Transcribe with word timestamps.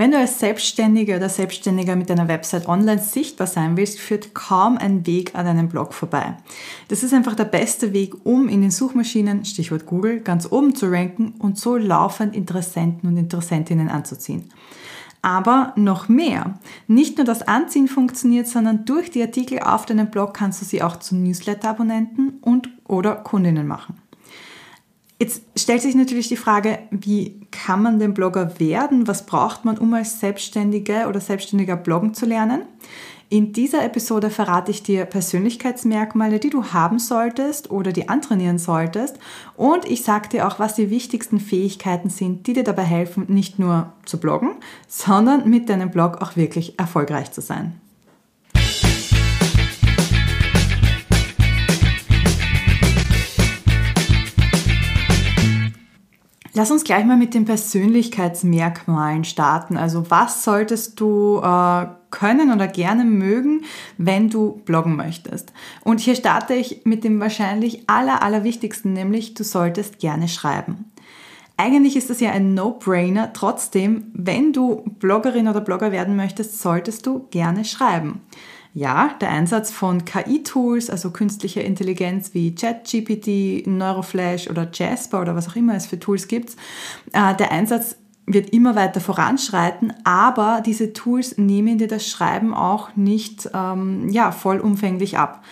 Wenn 0.00 0.12
du 0.12 0.16
als 0.16 0.38
Selbstständige 0.38 1.14
oder 1.14 1.28
Selbstständiger 1.28 1.94
mit 1.94 2.08
deiner 2.08 2.26
Website 2.26 2.66
online 2.66 3.02
sichtbar 3.02 3.46
sein 3.46 3.76
willst, 3.76 4.00
führt 4.00 4.32
kaum 4.32 4.78
ein 4.78 5.06
Weg 5.06 5.34
an 5.34 5.44
deinem 5.44 5.68
Blog 5.68 5.92
vorbei. 5.92 6.38
Das 6.88 7.02
ist 7.02 7.12
einfach 7.12 7.34
der 7.34 7.44
beste 7.44 7.92
Weg, 7.92 8.14
um 8.24 8.48
in 8.48 8.62
den 8.62 8.70
Suchmaschinen, 8.70 9.44
Stichwort 9.44 9.84
Google, 9.84 10.20
ganz 10.20 10.50
oben 10.50 10.74
zu 10.74 10.90
ranken 10.90 11.34
und 11.38 11.58
so 11.58 11.76
laufend 11.76 12.34
Interessenten 12.34 13.10
und 13.10 13.18
Interessentinnen 13.18 13.90
anzuziehen. 13.90 14.48
Aber 15.20 15.74
noch 15.76 16.08
mehr. 16.08 16.58
Nicht 16.86 17.18
nur 17.18 17.26
das 17.26 17.42
Anziehen 17.42 17.86
funktioniert, 17.86 18.48
sondern 18.48 18.86
durch 18.86 19.10
die 19.10 19.20
Artikel 19.20 19.58
auf 19.58 19.84
deinem 19.84 20.10
Blog 20.10 20.32
kannst 20.32 20.62
du 20.62 20.64
sie 20.64 20.82
auch 20.82 20.96
zu 20.96 21.14
Newsletter-Abonnenten 21.14 22.38
und 22.40 22.70
oder 22.88 23.16
Kundinnen 23.16 23.66
machen. 23.66 24.00
Jetzt 25.20 25.42
stellt 25.54 25.82
sich 25.82 25.94
natürlich 25.94 26.28
die 26.28 26.36
Frage, 26.36 26.78
wie 26.90 27.42
kann 27.50 27.82
man 27.82 27.98
denn 27.98 28.14
Blogger 28.14 28.58
werden? 28.58 29.06
Was 29.06 29.26
braucht 29.26 29.66
man, 29.66 29.76
um 29.76 29.92
als 29.92 30.18
Selbstständige 30.18 31.06
oder 31.08 31.20
Selbstständiger 31.20 31.76
bloggen 31.76 32.14
zu 32.14 32.24
lernen? 32.24 32.62
In 33.28 33.52
dieser 33.52 33.84
Episode 33.84 34.30
verrate 34.30 34.70
ich 34.70 34.82
dir 34.82 35.04
Persönlichkeitsmerkmale, 35.04 36.40
die 36.40 36.48
du 36.48 36.64
haben 36.72 36.98
solltest 36.98 37.70
oder 37.70 37.92
die 37.92 38.08
antrainieren 38.08 38.58
solltest. 38.58 39.18
Und 39.56 39.84
ich 39.84 40.04
sage 40.04 40.30
dir 40.30 40.48
auch, 40.48 40.58
was 40.58 40.74
die 40.74 40.88
wichtigsten 40.88 41.38
Fähigkeiten 41.38 42.08
sind, 42.08 42.46
die 42.46 42.54
dir 42.54 42.64
dabei 42.64 42.84
helfen, 42.84 43.26
nicht 43.28 43.58
nur 43.58 43.92
zu 44.06 44.18
bloggen, 44.18 44.52
sondern 44.88 45.50
mit 45.50 45.68
deinem 45.68 45.90
Blog 45.90 46.22
auch 46.22 46.34
wirklich 46.34 46.78
erfolgreich 46.78 47.30
zu 47.30 47.42
sein. 47.42 47.78
Lass 56.52 56.70
uns 56.72 56.82
gleich 56.82 57.04
mal 57.04 57.16
mit 57.16 57.34
den 57.34 57.44
Persönlichkeitsmerkmalen 57.44 59.24
starten. 59.24 59.76
Also 59.76 60.10
was 60.10 60.42
solltest 60.42 60.98
du 60.98 61.38
äh, 61.38 61.86
können 62.10 62.52
oder 62.52 62.66
gerne 62.66 63.04
mögen, 63.04 63.64
wenn 63.98 64.30
du 64.30 64.60
bloggen 64.64 64.96
möchtest? 64.96 65.52
Und 65.84 66.00
hier 66.00 66.16
starte 66.16 66.54
ich 66.54 66.82
mit 66.84 67.04
dem 67.04 67.20
wahrscheinlich 67.20 67.88
aller, 67.88 68.22
allerwichtigsten, 68.22 68.92
nämlich 68.92 69.34
du 69.34 69.44
solltest 69.44 70.00
gerne 70.00 70.26
schreiben. 70.26 70.86
Eigentlich 71.56 71.94
ist 71.94 72.10
das 72.10 72.20
ja 72.20 72.30
ein 72.30 72.54
No-Brainer. 72.54 73.32
Trotzdem, 73.32 74.10
wenn 74.14 74.52
du 74.52 74.82
Bloggerin 74.98 75.46
oder 75.46 75.60
Blogger 75.60 75.92
werden 75.92 76.16
möchtest, 76.16 76.60
solltest 76.60 77.06
du 77.06 77.28
gerne 77.30 77.64
schreiben. 77.64 78.22
Ja, 78.72 79.14
der 79.20 79.30
Einsatz 79.30 79.72
von 79.72 80.04
KI-Tools, 80.04 80.90
also 80.90 81.10
künstlicher 81.10 81.64
Intelligenz 81.64 82.34
wie 82.34 82.54
ChatGPT, 82.54 83.66
Neuroflash 83.66 84.48
oder 84.48 84.68
Jasper 84.72 85.20
oder 85.20 85.34
was 85.34 85.48
auch 85.48 85.56
immer 85.56 85.74
es 85.74 85.86
für 85.86 85.98
Tools 85.98 86.28
gibt, 86.28 86.56
äh, 87.12 87.34
der 87.34 87.50
Einsatz 87.50 87.96
wird 88.26 88.50
immer 88.50 88.76
weiter 88.76 89.00
voranschreiten, 89.00 89.92
aber 90.04 90.62
diese 90.64 90.92
Tools 90.92 91.36
nehmen 91.36 91.78
dir 91.78 91.88
das 91.88 92.06
Schreiben 92.06 92.54
auch 92.54 92.94
nicht 92.94 93.50
ähm, 93.52 94.08
ja, 94.10 94.30
vollumfänglich 94.30 95.18
ab. 95.18 95.42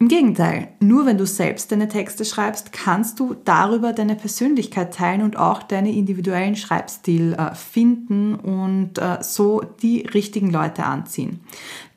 Im 0.00 0.06
Gegenteil, 0.06 0.68
nur 0.78 1.06
wenn 1.06 1.18
du 1.18 1.26
selbst 1.26 1.72
deine 1.72 1.88
Texte 1.88 2.24
schreibst, 2.24 2.70
kannst 2.72 3.18
du 3.18 3.34
darüber 3.34 3.92
deine 3.92 4.14
Persönlichkeit 4.14 4.94
teilen 4.94 5.22
und 5.22 5.36
auch 5.36 5.64
deinen 5.64 5.92
individuellen 5.92 6.54
Schreibstil 6.54 7.32
äh, 7.32 7.52
finden 7.56 8.36
und 8.36 8.98
äh, 8.98 9.18
so 9.22 9.60
die 9.82 10.02
richtigen 10.02 10.50
Leute 10.50 10.84
anziehen. 10.84 11.40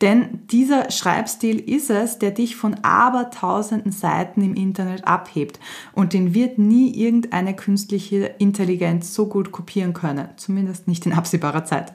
Denn 0.01 0.47
dieser 0.47 0.89
Schreibstil 0.89 1.59
ist 1.59 1.91
es, 1.91 2.17
der 2.17 2.31
dich 2.31 2.55
von 2.55 2.75
abertausenden 2.81 3.91
Seiten 3.91 4.41
im 4.41 4.55
Internet 4.55 5.05
abhebt 5.05 5.59
und 5.93 6.13
den 6.13 6.33
wird 6.33 6.57
nie 6.57 6.95
irgendeine 6.95 7.55
künstliche 7.55 8.33
Intelligenz 8.39 9.13
so 9.13 9.27
gut 9.27 9.51
kopieren 9.51 9.93
können, 9.93 10.27
zumindest 10.37 10.87
nicht 10.87 11.05
in 11.05 11.13
absehbarer 11.13 11.65
Zeit. 11.65 11.93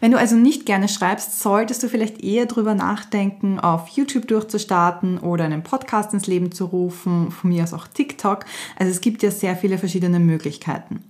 Wenn 0.00 0.12
du 0.12 0.18
also 0.18 0.36
nicht 0.36 0.66
gerne 0.66 0.88
schreibst, 0.88 1.40
solltest 1.40 1.82
du 1.82 1.88
vielleicht 1.88 2.22
eher 2.22 2.46
darüber 2.46 2.74
nachdenken, 2.74 3.58
auf 3.58 3.88
YouTube 3.88 4.28
durchzustarten 4.28 5.18
oder 5.18 5.44
einen 5.44 5.62
Podcast 5.62 6.12
ins 6.14 6.26
Leben 6.26 6.52
zu 6.52 6.66
rufen, 6.66 7.30
von 7.30 7.50
mir 7.50 7.62
aus 7.62 7.72
auch 7.72 7.86
TikTok. 7.86 8.44
Also 8.78 8.90
es 8.90 9.00
gibt 9.00 9.22
ja 9.22 9.30
sehr 9.30 9.56
viele 9.56 9.78
verschiedene 9.78 10.20
Möglichkeiten. 10.20 11.04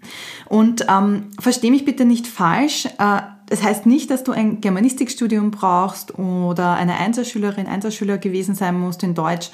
Und 0.47 0.86
ähm, 0.88 1.31
verstehe 1.38 1.70
mich 1.70 1.84
bitte 1.84 2.04
nicht 2.04 2.26
falsch. 2.26 2.86
Äh, 2.98 3.22
das 3.48 3.62
heißt 3.62 3.86
nicht, 3.86 4.10
dass 4.10 4.25
du 4.25 4.32
ein 4.32 4.60
Germanistikstudium 4.60 5.52
brauchst 5.52 6.19
oder 6.19 6.75
eine 6.75 6.97
Einserschülerin, 6.97 7.66
Einserschüler 7.66 8.19
gewesen 8.19 8.56
sein 8.56 8.78
musst 8.78 9.04
in 9.04 9.14
Deutsch. 9.14 9.50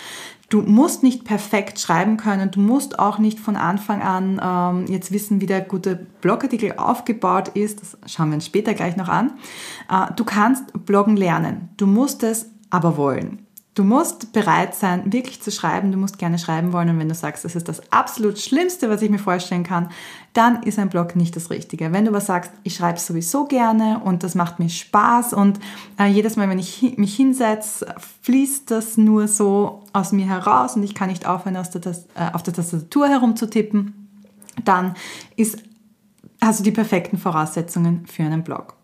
Du 0.53 0.61
musst 0.61 1.03
nicht 1.03 1.25
perfekt 1.25 1.81
schreiben 1.81 2.19
können, 2.19 2.51
du 2.51 2.61
musst 2.61 2.99
auch 2.99 3.17
nicht 3.17 3.41
von 3.41 3.57
Anfang 3.57 4.03
an 4.03 4.39
ähm, 4.45 4.93
jetzt 4.93 5.11
wissen, 5.11 5.41
wie 5.41 5.47
der 5.47 5.63
gute 5.63 5.97
Blogartikel 6.21 6.75
aufgebaut 6.77 7.49
ist. 7.55 7.81
Das 7.81 7.97
schauen 8.13 8.29
wir 8.29 8.35
uns 8.35 8.45
später 8.45 8.75
gleich 8.75 8.97
noch 8.97 9.09
an. 9.09 9.33
Äh, 9.91 10.13
du 10.15 10.25
kannst 10.25 10.85
bloggen 10.85 11.17
lernen, 11.17 11.71
du 11.79 11.87
musst 11.87 12.23
es 12.23 12.51
aber 12.69 12.99
wollen. 12.99 13.47
Du 13.75 13.85
musst 13.85 14.35
bereit 14.35 14.75
sein, 14.75 15.15
wirklich 15.15 15.41
zu 15.41 15.51
schreiben. 15.51 15.93
Du 15.93 15.99
musst 15.99 16.19
gerne 16.19 16.39
schreiben 16.39 16.75
wollen. 16.75 16.91
Und 16.91 16.99
wenn 16.99 17.09
du 17.09 17.15
sagst, 17.15 17.43
das 17.43 17.57
ist 17.57 17.69
das 17.69 17.81
absolut 17.91 18.39
Schlimmste, 18.39 18.91
was 18.91 19.01
ich 19.01 19.09
mir 19.09 19.19
vorstellen 19.19 19.63
kann, 19.63 19.89
dann 20.35 20.63
ist 20.63 20.79
ein 20.79 20.91
Blog 20.91 21.17
nicht 21.17 21.35
das 21.37 21.49
Richtige. 21.49 21.91
Wenn 21.91 22.05
du 22.05 22.11
aber 22.11 22.21
sagst, 22.21 22.53
ich 22.65 22.75
schreibe 22.75 22.99
sowieso 22.99 23.47
gerne 23.47 24.01
und 24.05 24.25
das 24.25 24.35
macht 24.35 24.59
mir 24.59 24.69
Spaß 24.69 25.33
und 25.33 25.59
äh, 25.99 26.07
jedes 26.07 26.37
Mal, 26.37 26.51
wenn 26.51 26.59
ich 26.59 26.83
mich 26.99 27.17
hinsetze, 27.17 27.95
fließt 28.23 28.71
das 28.71 28.99
nur 28.99 29.27
so 29.27 29.85
aus 29.95 30.13
mir 30.13 30.27
heraus 30.27 30.77
und 30.77 30.83
ich 30.83 30.95
kann 30.95 31.09
nicht 31.09 31.27
aufhören, 31.27 31.57
aus 31.57 31.71
der, 31.71 31.93
äh, 32.15 32.31
auf 32.35 32.43
der 32.43 32.53
Tastatur 32.53 33.09
herumzutippen, 33.09 34.09
dann 34.67 34.95
ist, 35.37 35.63
du 36.41 36.63
die 36.63 36.73
perfekten 36.73 37.17
Voraussetzungen 37.17 38.07
für 38.07 38.23
einen 38.23 38.45
Blog. 38.45 38.75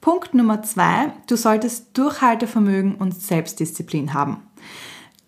Punkt 0.00 0.32
Nummer 0.32 0.62
zwei, 0.62 1.12
du 1.26 1.36
solltest 1.36 1.96
Durchhaltevermögen 1.98 2.94
und 2.94 3.14
Selbstdisziplin 3.14 4.14
haben. 4.14 4.42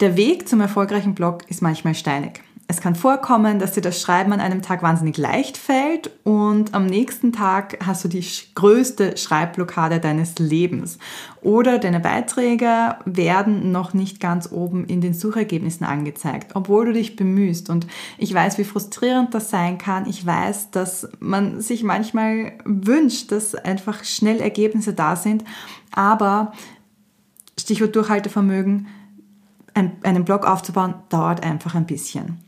Der 0.01 0.17
Weg 0.17 0.49
zum 0.49 0.61
erfolgreichen 0.61 1.15
Blog 1.15 1.49
ist 1.49 1.61
manchmal 1.61 1.95
steinig. 1.95 2.41
Es 2.69 2.81
kann 2.81 2.95
vorkommen, 2.95 3.59
dass 3.59 3.73
dir 3.73 3.81
das 3.83 4.01
Schreiben 4.01 4.33
an 4.33 4.41
einem 4.41 4.63
Tag 4.63 4.83
wahnsinnig 4.83 5.19
leicht 5.19 5.59
fällt 5.59 6.11
und 6.25 6.75
am 6.75 6.87
nächsten 6.87 7.33
Tag 7.33 7.79
hast 7.85 8.05
du 8.05 8.09
die 8.09 8.25
größte 8.55 9.17
Schreibblockade 9.17 10.01
deines 10.01 10.39
Lebens. 10.39 10.99
Oder 11.43 11.79
deine 11.79 12.01
Beiträge 12.01 12.97
werden 13.05 13.73
noch 13.73 13.95
nicht 13.95 14.21
ganz 14.21 14.51
oben 14.51 14.87
in 14.87 15.01
den 15.01 15.13
Suchergebnissen 15.13 15.85
angezeigt, 15.85 16.53
obwohl 16.55 16.87
du 16.87 16.93
dich 16.95 17.17
bemühst. 17.17 17.69
Und 17.69 17.87
ich 18.17 18.33
weiß, 18.33 18.59
wie 18.59 18.65
frustrierend 18.65 19.35
das 19.35 19.51
sein 19.51 19.77
kann. 19.77 20.09
Ich 20.09 20.25
weiß, 20.25 20.71
dass 20.71 21.09
man 21.19 21.61
sich 21.61 21.83
manchmal 21.83 22.53
wünscht, 22.65 23.33
dass 23.33 23.55
einfach 23.55 24.05
schnell 24.05 24.41
Ergebnisse 24.41 24.95
da 24.95 25.17
sind. 25.17 25.45
Aber 25.91 26.53
Stichwort 27.61 27.95
Durchhaltevermögen, 27.95 28.87
einen 29.75 30.25
Blog 30.25 30.47
aufzubauen, 30.47 30.95
dauert 31.11 31.43
einfach 31.43 31.75
ein 31.75 31.87
bisschen. 31.87 32.39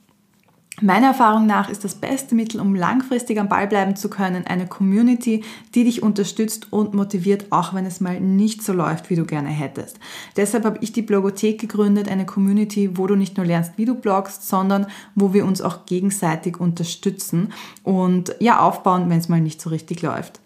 Meiner 0.80 1.08
Erfahrung 1.08 1.46
nach 1.46 1.68
ist 1.68 1.84
das 1.84 1.94
beste 1.94 2.34
Mittel, 2.34 2.60
um 2.60 2.74
langfristig 2.74 3.38
am 3.38 3.48
Ball 3.48 3.68
bleiben 3.68 3.94
zu 3.94 4.10
können, 4.10 4.44
eine 4.44 4.66
Community, 4.66 5.44
die 5.72 5.84
dich 5.84 6.02
unterstützt 6.02 6.72
und 6.72 6.94
motiviert, 6.94 7.46
auch 7.50 7.74
wenn 7.74 7.86
es 7.86 8.00
mal 8.00 8.20
nicht 8.20 8.60
so 8.60 8.72
läuft, 8.72 9.08
wie 9.08 9.14
du 9.14 9.24
gerne 9.24 9.50
hättest. 9.50 10.00
Deshalb 10.36 10.64
habe 10.64 10.78
ich 10.80 10.90
die 10.92 11.02
Blogothek 11.02 11.60
gegründet, 11.60 12.08
eine 12.08 12.26
Community, 12.26 12.98
wo 12.98 13.06
du 13.06 13.14
nicht 13.14 13.36
nur 13.36 13.46
lernst, 13.46 13.74
wie 13.76 13.84
du 13.84 13.94
bloggst, 13.94 14.48
sondern 14.48 14.88
wo 15.14 15.32
wir 15.32 15.44
uns 15.44 15.62
auch 15.62 15.86
gegenseitig 15.86 16.58
unterstützen 16.58 17.52
und 17.84 18.34
ja 18.40 18.58
aufbauen, 18.58 19.08
wenn 19.10 19.18
es 19.18 19.28
mal 19.28 19.40
nicht 19.40 19.60
so 19.60 19.70
richtig 19.70 20.02
läuft. 20.02 20.40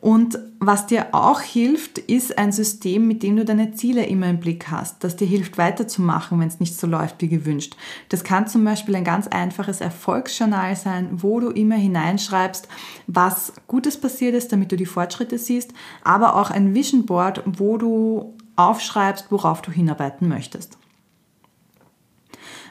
Und 0.00 0.38
was 0.58 0.86
dir 0.86 1.08
auch 1.12 1.40
hilft, 1.40 1.98
ist 1.98 2.38
ein 2.38 2.52
System, 2.52 3.06
mit 3.06 3.22
dem 3.22 3.36
du 3.36 3.44
deine 3.44 3.72
Ziele 3.72 4.06
immer 4.06 4.28
im 4.28 4.40
Blick 4.40 4.70
hast, 4.70 5.04
das 5.04 5.16
dir 5.16 5.26
hilft 5.26 5.58
weiterzumachen, 5.58 6.40
wenn 6.40 6.48
es 6.48 6.60
nicht 6.60 6.78
so 6.78 6.86
läuft 6.86 7.20
wie 7.20 7.28
gewünscht. 7.28 7.76
Das 8.08 8.24
kann 8.24 8.46
zum 8.46 8.64
Beispiel 8.64 8.96
ein 8.96 9.04
ganz 9.04 9.28
einfaches 9.28 9.80
Erfolgsjournal 9.80 10.74
sein, 10.76 11.08
wo 11.12 11.40
du 11.40 11.50
immer 11.50 11.76
hineinschreibst, 11.76 12.68
was 13.06 13.52
Gutes 13.66 14.00
passiert 14.00 14.34
ist, 14.34 14.52
damit 14.52 14.72
du 14.72 14.76
die 14.76 14.86
Fortschritte 14.86 15.38
siehst, 15.38 15.72
aber 16.02 16.36
auch 16.36 16.50
ein 16.50 16.74
Vision 16.74 17.04
Board, 17.04 17.42
wo 17.46 17.76
du 17.76 18.34
aufschreibst, 18.56 19.26
worauf 19.30 19.62
du 19.62 19.70
hinarbeiten 19.70 20.28
möchtest. 20.28 20.78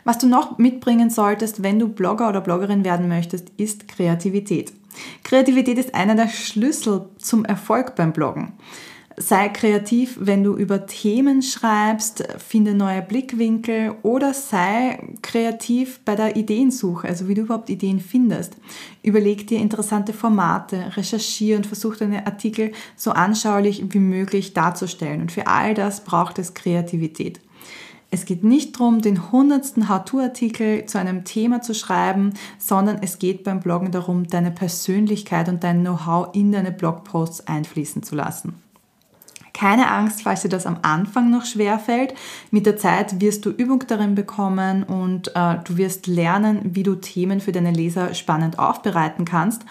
Was 0.03 0.17
du 0.17 0.27
noch 0.27 0.57
mitbringen 0.57 1.09
solltest, 1.09 1.61
wenn 1.61 1.77
du 1.77 1.87
Blogger 1.87 2.29
oder 2.29 2.41
Bloggerin 2.41 2.83
werden 2.83 3.07
möchtest, 3.07 3.49
ist 3.57 3.87
Kreativität. 3.87 4.73
Kreativität 5.23 5.77
ist 5.77 5.95
einer 5.95 6.15
der 6.15 6.29
Schlüssel 6.29 7.09
zum 7.17 7.45
Erfolg 7.45 7.95
beim 7.95 8.13
Bloggen. 8.13 8.53
Sei 9.21 9.49
kreativ, 9.49 10.17
wenn 10.21 10.45
du 10.45 10.55
über 10.55 10.85
Themen 10.85 11.41
schreibst, 11.41 12.23
finde 12.37 12.73
neue 12.73 13.01
Blickwinkel 13.01 13.95
oder 14.01 14.33
sei 14.33 14.97
kreativ 15.21 15.99
bei 16.05 16.15
der 16.15 16.37
Ideensuche, 16.37 17.05
also 17.05 17.27
wie 17.27 17.33
du 17.33 17.41
überhaupt 17.41 17.69
Ideen 17.69 17.99
findest. 17.99 18.55
Überleg 19.03 19.45
dir 19.45 19.59
interessante 19.59 20.13
Formate, 20.13 20.95
recherchiere 20.95 21.57
und 21.57 21.67
versuch 21.67 21.97
deine 21.97 22.25
Artikel 22.27 22.71
so 22.95 23.11
anschaulich 23.11 23.83
wie 23.89 23.99
möglich 23.99 24.53
darzustellen. 24.53 25.19
Und 25.19 25.33
für 25.33 25.47
all 25.47 25.73
das 25.73 26.05
braucht 26.05 26.39
es 26.39 26.53
Kreativität. 26.53 27.41
Es 28.11 28.25
geht 28.25 28.43
nicht 28.43 28.75
darum, 28.75 29.01
den 29.01 29.31
hundertsten 29.31 29.87
How-To-Artikel 29.87 30.85
zu 30.85 30.97
einem 30.97 31.25
Thema 31.25 31.61
zu 31.61 31.75
schreiben, 31.75 32.33
sondern 32.57 32.99
es 33.03 33.19
geht 33.19 33.43
beim 33.43 33.59
Bloggen 33.59 33.91
darum, 33.91 34.25
deine 34.25 34.49
Persönlichkeit 34.49 35.47
und 35.47 35.63
dein 35.63 35.81
Know-how 35.81 36.29
in 36.33 36.51
deine 36.51 36.71
Blogposts 36.71 37.45
einfließen 37.45 38.01
zu 38.01 38.15
lassen. 38.15 38.55
Keine 39.59 39.91
Angst, 39.91 40.21
falls 40.21 40.43
dir 40.43 40.47
das 40.47 40.65
am 40.65 40.77
Anfang 40.83 41.29
noch 41.29 41.43
schwer 41.43 41.79
fällt. 41.79 42.13
Mit 42.49 42.65
der 42.65 42.77
Zeit 42.77 43.19
wirst 43.19 43.45
du 43.45 43.49
Übung 43.49 43.83
darin 43.85 44.15
bekommen 44.15 44.83
und 44.83 45.35
äh, 45.35 45.57
du 45.65 45.75
wirst 45.75 46.07
lernen, 46.07 46.61
wie 46.63 46.83
du 46.83 46.95
Themen 46.95 47.41
für 47.41 47.51
deine 47.51 47.71
Leser 47.71 48.13
spannend 48.13 48.57
aufbereiten 48.57 49.25
kannst. 49.25 49.63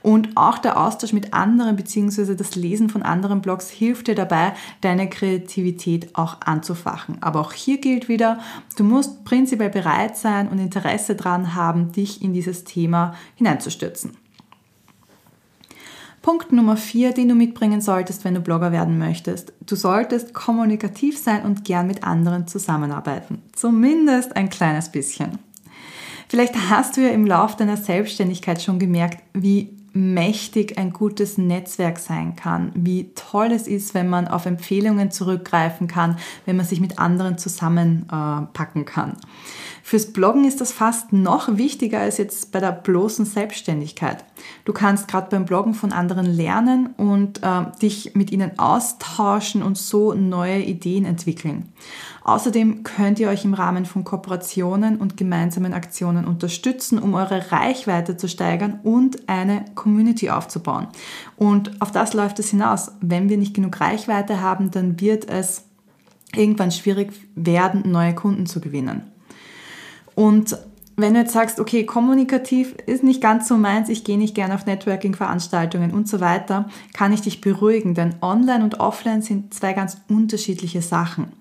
Und 0.00 0.36
auch 0.36 0.58
der 0.58 0.80
Austausch 0.80 1.12
mit 1.12 1.34
anderen 1.34 1.74
bzw. 1.74 2.36
das 2.36 2.54
Lesen 2.54 2.88
von 2.88 3.02
anderen 3.02 3.42
Blogs 3.42 3.68
hilft 3.68 4.06
dir 4.06 4.14
dabei, 4.14 4.52
deine 4.80 5.10
Kreativität 5.10 6.14
auch 6.14 6.40
anzufachen. 6.42 7.18
Aber 7.20 7.40
auch 7.40 7.52
hier 7.52 7.78
gilt 7.78 8.08
wieder, 8.08 8.38
du 8.76 8.84
musst 8.84 9.24
prinzipiell 9.24 9.70
bereit 9.70 10.16
sein 10.16 10.46
und 10.46 10.60
Interesse 10.60 11.16
daran 11.16 11.56
haben, 11.56 11.90
dich 11.90 12.22
in 12.22 12.32
dieses 12.32 12.62
Thema 12.62 13.16
hineinzustürzen. 13.34 14.21
Punkt 16.22 16.52
Nummer 16.52 16.76
vier, 16.76 17.12
den 17.12 17.28
du 17.28 17.34
mitbringen 17.34 17.80
solltest, 17.80 18.24
wenn 18.24 18.34
du 18.34 18.40
Blogger 18.40 18.70
werden 18.70 18.96
möchtest. 18.96 19.52
Du 19.66 19.74
solltest 19.74 20.32
kommunikativ 20.32 21.18
sein 21.18 21.42
und 21.42 21.64
gern 21.64 21.88
mit 21.88 22.04
anderen 22.04 22.46
zusammenarbeiten. 22.46 23.42
Zumindest 23.52 24.36
ein 24.36 24.48
kleines 24.48 24.90
bisschen. 24.90 25.40
Vielleicht 26.28 26.54
hast 26.70 26.96
du 26.96 27.02
ja 27.02 27.10
im 27.10 27.26
Lauf 27.26 27.56
deiner 27.56 27.76
Selbstständigkeit 27.76 28.62
schon 28.62 28.78
gemerkt, 28.78 29.18
wie 29.34 29.76
mächtig 29.92 30.78
ein 30.78 30.92
gutes 30.92 31.36
Netzwerk 31.36 31.98
sein 31.98 32.36
kann, 32.36 32.72
wie 32.74 33.12
toll 33.14 33.52
es 33.52 33.66
ist, 33.66 33.92
wenn 33.92 34.08
man 34.08 34.28
auf 34.28 34.46
Empfehlungen 34.46 35.10
zurückgreifen 35.10 35.86
kann, 35.86 36.16
wenn 36.46 36.56
man 36.56 36.64
sich 36.64 36.80
mit 36.80 36.98
anderen 36.98 37.36
zusammenpacken 37.36 38.84
kann. 38.86 39.16
Fürs 39.84 40.12
Bloggen 40.12 40.44
ist 40.44 40.60
das 40.60 40.70
fast 40.70 41.12
noch 41.12 41.56
wichtiger 41.58 41.98
als 41.98 42.16
jetzt 42.16 42.52
bei 42.52 42.60
der 42.60 42.72
bloßen 42.72 43.24
Selbstständigkeit. 43.24 44.24
Du 44.64 44.72
kannst 44.72 45.08
gerade 45.08 45.28
beim 45.28 45.44
Bloggen 45.44 45.74
von 45.74 45.92
anderen 45.92 46.24
lernen 46.24 46.94
und 46.96 47.42
äh, 47.42 47.64
dich 47.82 48.14
mit 48.14 48.30
ihnen 48.30 48.58
austauschen 48.58 49.62
und 49.62 49.76
so 49.76 50.14
neue 50.14 50.60
Ideen 50.62 51.04
entwickeln. 51.04 51.72
Außerdem 52.24 52.84
könnt 52.84 53.18
ihr 53.18 53.28
euch 53.28 53.44
im 53.44 53.54
Rahmen 53.54 53.84
von 53.84 54.04
Kooperationen 54.04 54.98
und 54.98 55.16
gemeinsamen 55.16 55.74
Aktionen 55.74 56.26
unterstützen, 56.26 57.00
um 57.00 57.14
eure 57.14 57.50
Reichweite 57.50 58.16
zu 58.16 58.28
steigern 58.28 58.78
und 58.84 59.28
eine 59.28 59.64
Community 59.74 60.30
aufzubauen. 60.30 60.86
Und 61.36 61.82
auf 61.82 61.90
das 61.90 62.14
läuft 62.14 62.38
es 62.38 62.50
hinaus. 62.50 62.92
Wenn 63.00 63.28
wir 63.28 63.36
nicht 63.36 63.54
genug 63.54 63.80
Reichweite 63.80 64.40
haben, 64.40 64.70
dann 64.70 65.00
wird 65.00 65.28
es 65.28 65.64
irgendwann 66.34 66.70
schwierig 66.70 67.12
werden, 67.34 67.90
neue 67.90 68.14
Kunden 68.14 68.46
zu 68.46 68.60
gewinnen. 68.60 69.11
Und 70.14 70.56
wenn 70.96 71.14
du 71.14 71.20
jetzt 71.20 71.32
sagst, 71.32 71.58
okay, 71.58 71.86
kommunikativ 71.86 72.74
ist 72.86 73.02
nicht 73.02 73.20
ganz 73.20 73.48
so 73.48 73.56
meins, 73.56 73.88
ich 73.88 74.04
gehe 74.04 74.18
nicht 74.18 74.34
gerne 74.34 74.54
auf 74.54 74.66
Networking-Veranstaltungen 74.66 75.92
und 75.92 76.08
so 76.08 76.20
weiter, 76.20 76.68
kann 76.92 77.12
ich 77.12 77.22
dich 77.22 77.40
beruhigen, 77.40 77.94
denn 77.94 78.14
online 78.20 78.62
und 78.62 78.80
offline 78.80 79.22
sind 79.22 79.54
zwei 79.54 79.72
ganz 79.72 79.98
unterschiedliche 80.08 80.82
Sachen 80.82 81.32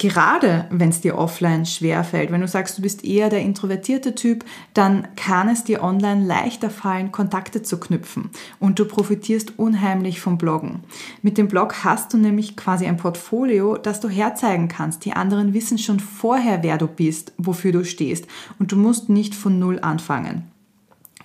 gerade 0.00 0.66
wenn 0.70 0.88
es 0.88 1.02
dir 1.02 1.18
offline 1.18 1.66
schwerfällt, 1.66 2.32
wenn 2.32 2.40
du 2.40 2.48
sagst, 2.48 2.78
du 2.78 2.82
bist 2.82 3.04
eher 3.04 3.28
der 3.28 3.42
introvertierte 3.42 4.14
Typ, 4.14 4.46
dann 4.72 5.08
kann 5.14 5.48
es 5.48 5.64
dir 5.64 5.82
online 5.82 6.24
leichter 6.24 6.70
fallen, 6.70 7.12
Kontakte 7.12 7.62
zu 7.62 7.78
knüpfen 7.78 8.30
und 8.58 8.78
du 8.78 8.86
profitierst 8.86 9.58
unheimlich 9.58 10.20
vom 10.20 10.38
Bloggen. 10.38 10.80
Mit 11.20 11.36
dem 11.36 11.48
Blog 11.48 11.84
hast 11.84 12.14
du 12.14 12.16
nämlich 12.16 12.56
quasi 12.56 12.86
ein 12.86 12.96
Portfolio, 12.96 13.76
das 13.76 14.00
du 14.00 14.08
herzeigen 14.08 14.68
kannst. 14.68 15.04
Die 15.04 15.12
anderen 15.12 15.52
wissen 15.52 15.76
schon 15.76 16.00
vorher, 16.00 16.62
wer 16.62 16.78
du 16.78 16.86
bist, 16.86 17.32
wofür 17.36 17.72
du 17.72 17.84
stehst 17.84 18.26
und 18.58 18.72
du 18.72 18.76
musst 18.76 19.10
nicht 19.10 19.34
von 19.34 19.58
Null 19.58 19.80
anfangen. 19.80 20.50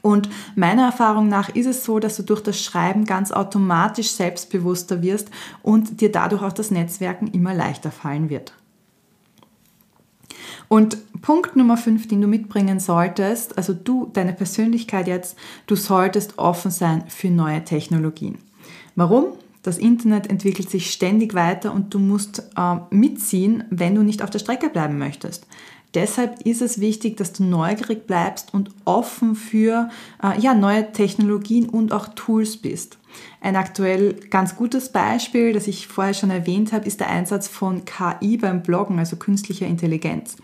Und 0.02 0.30
meiner 0.56 0.84
Erfahrung 0.84 1.30
nach 1.30 1.50
ist 1.50 1.66
es 1.66 1.84
so, 1.84 1.98
dass 1.98 2.18
du 2.18 2.24
durch 2.24 2.42
das 2.42 2.62
Schreiben 2.62 3.06
ganz 3.06 3.32
automatisch 3.32 4.12
selbstbewusster 4.12 5.02
wirst 5.02 5.32
und 5.64 6.00
dir 6.00 6.12
dadurch 6.12 6.44
auch 6.44 6.54
das 6.54 6.70
Netzwerken 6.70 7.28
immer 7.28 7.56
leichter 7.56 7.90
fallen 7.90 8.30
wird. 8.30 8.54
Und 10.68 10.98
Punkt 11.22 11.56
Nummer 11.56 11.78
fünf, 11.78 12.08
den 12.08 12.22
du 12.22 12.28
mitbringen 12.28 12.80
solltest, 12.80 13.58
also 13.58 13.74
du, 13.74 14.10
deine 14.14 14.34
Persönlichkeit 14.34 15.08
jetzt, 15.08 15.38
du 15.68 15.76
solltest 15.76 16.38
offen 16.38 16.72
sein 16.72 17.04
für 17.08 17.30
neue 17.30 17.64
Technologien. 17.64 18.38
Warum? 18.96 19.26
Das 19.64 19.80
Internet 19.80 20.30
entwickelt 20.30 20.70
sich 20.70 20.92
ständig 20.92 21.34
weiter 21.34 21.74
und 21.74 21.94
du 21.94 22.00
musst 22.00 22.44
äh, 22.56 22.76
mitziehen, 22.92 23.64
wenn 23.72 23.96
du 23.96 24.04
nicht 24.04 24.22
auf 24.22 24.30
der 24.30 24.40
Strecke 24.40 24.70
bleiben 24.70 25.00
möchtest. 25.00 25.48
Deshalb 25.96 26.42
ist 26.46 26.62
es 26.62 26.80
wichtig, 26.80 27.18
dass 27.18 27.34
du 27.34 27.44
neugierig 27.44 28.06
bleibst 28.06 28.54
und 28.54 28.70
offen 28.84 29.34
für 29.36 29.90
äh, 30.22 30.40
ja, 30.40 30.54
neue 30.54 30.92
Technologien 30.92 31.70
und 31.70 31.94
auch 31.94 32.10
Tools 32.10 32.58
bist. 32.58 33.00
Ein 33.42 33.56
aktuell 33.56 34.16
ganz 34.30 34.56
gutes 34.56 34.92
Beispiel, 34.92 35.54
das 35.54 35.68
ich 35.68 35.88
vorher 35.88 36.14
schon 36.14 36.32
erwähnt 36.32 36.74
habe, 36.74 36.86
ist 36.86 37.00
der 37.00 37.10
Einsatz 37.10 37.48
von 37.48 37.84
KI 37.86 38.38
beim 38.38 38.64
Bloggen, 38.64 39.00
also 39.00 39.16
künstlicher 39.16 39.68
Intelligenz. 39.68 40.38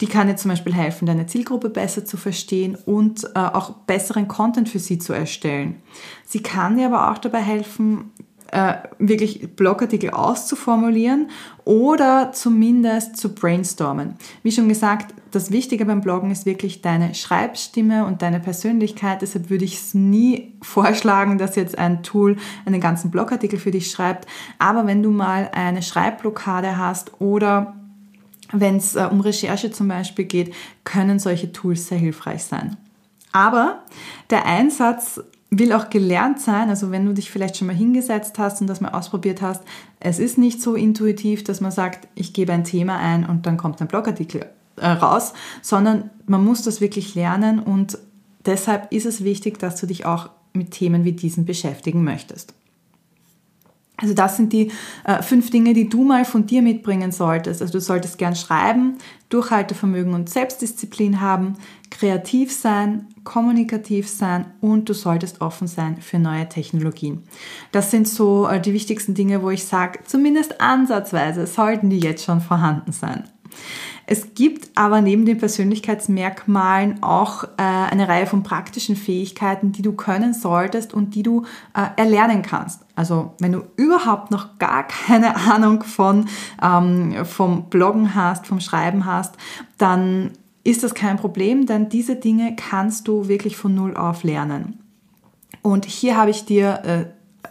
Die 0.00 0.06
kann 0.06 0.26
dir 0.26 0.34
zum 0.34 0.50
Beispiel 0.50 0.74
helfen, 0.74 1.06
deine 1.06 1.26
Zielgruppe 1.26 1.70
besser 1.70 2.04
zu 2.04 2.16
verstehen 2.16 2.76
und 2.86 3.24
äh, 3.36 3.38
auch 3.38 3.70
besseren 3.86 4.26
Content 4.26 4.68
für 4.68 4.80
sie 4.80 4.98
zu 4.98 5.12
erstellen. 5.12 5.76
Sie 6.24 6.42
kann 6.42 6.76
dir 6.76 6.86
aber 6.86 7.12
auch 7.12 7.18
dabei 7.18 7.40
helfen, 7.40 8.10
äh, 8.52 8.74
wirklich 8.98 9.56
Blogartikel 9.56 10.10
auszuformulieren 10.10 11.30
oder 11.64 12.32
zumindest 12.32 13.16
zu 13.16 13.34
brainstormen. 13.34 14.14
Wie 14.42 14.52
schon 14.52 14.68
gesagt, 14.68 15.14
das 15.30 15.50
Wichtige 15.50 15.86
beim 15.86 16.02
Bloggen 16.02 16.30
ist 16.30 16.44
wirklich 16.44 16.82
deine 16.82 17.14
Schreibstimme 17.14 18.04
und 18.04 18.20
deine 18.20 18.40
Persönlichkeit. 18.40 19.22
Deshalb 19.22 19.48
würde 19.48 19.64
ich 19.64 19.76
es 19.76 19.94
nie 19.94 20.52
vorschlagen, 20.60 21.38
dass 21.38 21.56
jetzt 21.56 21.78
ein 21.78 22.02
Tool 22.02 22.36
einen 22.66 22.80
ganzen 22.80 23.10
Blogartikel 23.10 23.58
für 23.58 23.70
dich 23.70 23.90
schreibt. 23.90 24.28
Aber 24.58 24.86
wenn 24.86 25.02
du 25.02 25.10
mal 25.10 25.50
eine 25.54 25.82
Schreibblockade 25.82 26.76
hast 26.76 27.20
oder 27.20 27.74
wenn 28.52 28.76
es 28.76 28.94
äh, 28.96 29.08
um 29.10 29.22
Recherche 29.22 29.70
zum 29.70 29.88
Beispiel 29.88 30.26
geht, 30.26 30.54
können 30.84 31.18
solche 31.18 31.52
Tools 31.52 31.88
sehr 31.88 31.98
hilfreich 31.98 32.44
sein. 32.44 32.76
Aber 33.32 33.84
der 34.28 34.44
Einsatz 34.44 35.22
will 35.58 35.72
auch 35.74 35.90
gelernt 35.90 36.40
sein. 36.40 36.70
Also 36.70 36.90
wenn 36.90 37.04
du 37.04 37.12
dich 37.12 37.30
vielleicht 37.30 37.58
schon 37.58 37.66
mal 37.66 37.76
hingesetzt 37.76 38.38
hast 38.38 38.60
und 38.62 38.66
das 38.66 38.80
mal 38.80 38.92
ausprobiert 38.92 39.42
hast, 39.42 39.62
es 40.00 40.18
ist 40.18 40.38
nicht 40.38 40.62
so 40.62 40.74
intuitiv, 40.74 41.44
dass 41.44 41.60
man 41.60 41.70
sagt, 41.70 42.08
ich 42.14 42.32
gebe 42.32 42.52
ein 42.52 42.64
Thema 42.64 42.96
ein 42.96 43.26
und 43.26 43.44
dann 43.46 43.58
kommt 43.58 43.80
ein 43.80 43.88
Blogartikel 43.88 44.46
äh, 44.76 44.86
raus, 44.86 45.34
sondern 45.60 46.10
man 46.26 46.42
muss 46.42 46.62
das 46.62 46.80
wirklich 46.80 47.14
lernen 47.14 47.58
und 47.58 47.98
deshalb 48.46 48.90
ist 48.92 49.04
es 49.04 49.24
wichtig, 49.24 49.58
dass 49.58 49.78
du 49.78 49.86
dich 49.86 50.06
auch 50.06 50.30
mit 50.54 50.70
Themen 50.70 51.04
wie 51.04 51.12
diesen 51.12 51.44
beschäftigen 51.44 52.02
möchtest. 52.02 52.54
Also 53.98 54.14
das 54.14 54.38
sind 54.38 54.54
die 54.54 54.72
äh, 55.04 55.22
fünf 55.22 55.50
Dinge, 55.50 55.74
die 55.74 55.88
du 55.88 56.02
mal 56.02 56.24
von 56.24 56.46
dir 56.46 56.62
mitbringen 56.62 57.12
solltest. 57.12 57.60
Also 57.60 57.74
du 57.74 57.80
solltest 57.80 58.16
gern 58.16 58.34
schreiben, 58.34 58.96
Durchhaltevermögen 59.28 60.14
und 60.14 60.30
Selbstdisziplin 60.30 61.20
haben, 61.20 61.54
kreativ 61.90 62.52
sein, 62.52 63.11
kommunikativ 63.24 64.08
sein 64.08 64.46
und 64.60 64.88
du 64.88 64.94
solltest 64.94 65.40
offen 65.40 65.66
sein 65.66 66.00
für 66.00 66.18
neue 66.18 66.48
Technologien. 66.48 67.22
Das 67.70 67.90
sind 67.90 68.08
so 68.08 68.46
äh, 68.46 68.60
die 68.60 68.72
wichtigsten 68.72 69.14
Dinge, 69.14 69.42
wo 69.42 69.50
ich 69.50 69.64
sage, 69.64 70.00
zumindest 70.04 70.60
ansatzweise 70.60 71.46
sollten 71.46 71.90
die 71.90 72.00
jetzt 72.00 72.24
schon 72.24 72.40
vorhanden 72.40 72.92
sein. 72.92 73.24
Es 74.06 74.34
gibt 74.34 74.70
aber 74.74 75.00
neben 75.00 75.26
den 75.26 75.38
Persönlichkeitsmerkmalen 75.38 77.02
auch 77.02 77.44
äh, 77.44 77.48
eine 77.56 78.08
Reihe 78.08 78.26
von 78.26 78.42
praktischen 78.42 78.96
Fähigkeiten, 78.96 79.72
die 79.72 79.82
du 79.82 79.92
können 79.92 80.34
solltest 80.34 80.92
und 80.92 81.14
die 81.14 81.22
du 81.22 81.44
äh, 81.74 81.86
erlernen 81.96 82.42
kannst. 82.42 82.82
Also 82.96 83.34
wenn 83.38 83.52
du 83.52 83.62
überhaupt 83.76 84.30
noch 84.30 84.58
gar 84.58 84.86
keine 85.06 85.36
Ahnung 85.36 85.82
von, 85.82 86.28
ähm, 86.60 87.24
vom 87.24 87.70
Bloggen 87.70 88.14
hast, 88.14 88.46
vom 88.46 88.60
Schreiben 88.60 89.06
hast, 89.06 89.36
dann 89.78 90.32
ist 90.64 90.82
das 90.82 90.94
kein 90.94 91.16
Problem, 91.16 91.66
denn 91.66 91.88
diese 91.88 92.16
Dinge 92.16 92.56
kannst 92.56 93.08
du 93.08 93.28
wirklich 93.28 93.56
von 93.56 93.74
Null 93.74 93.96
auf 93.96 94.22
lernen. 94.22 94.78
Und 95.62 95.84
hier 95.84 96.16
habe 96.16 96.30
ich 96.30 96.44
dir 96.44 96.82
äh, 96.84 97.04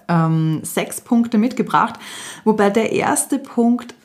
ähm, 0.07 0.61
sechs 0.63 1.01
Punkte 1.01 1.37
mitgebracht, 1.37 1.99
wobei 2.43 2.69
der 2.69 2.91
erste 2.91 3.39
Punkt 3.39 3.95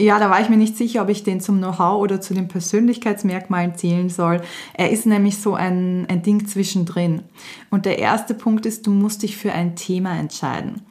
ja, 0.00 0.18
da 0.18 0.30
war 0.30 0.40
ich 0.40 0.48
mir 0.48 0.56
nicht 0.56 0.76
sicher, 0.76 1.02
ob 1.02 1.10
ich 1.10 1.24
den 1.24 1.40
zum 1.40 1.58
Know-how 1.58 2.00
oder 2.00 2.20
zu 2.20 2.32
den 2.32 2.48
Persönlichkeitsmerkmalen 2.48 3.76
zählen 3.76 4.08
soll. 4.08 4.40
Er 4.74 4.90
ist 4.90 5.06
nämlich 5.06 5.38
so 5.38 5.54
ein, 5.54 6.06
ein 6.08 6.22
Ding 6.22 6.46
zwischendrin. 6.46 7.22
Und 7.70 7.84
der 7.84 7.98
erste 7.98 8.34
Punkt 8.34 8.66
ist, 8.66 8.86
du 8.86 8.92
musst 8.92 9.22
dich 9.22 9.36
für 9.36 9.52
ein 9.52 9.76
Thema 9.76 10.18
entscheiden. 10.18 10.82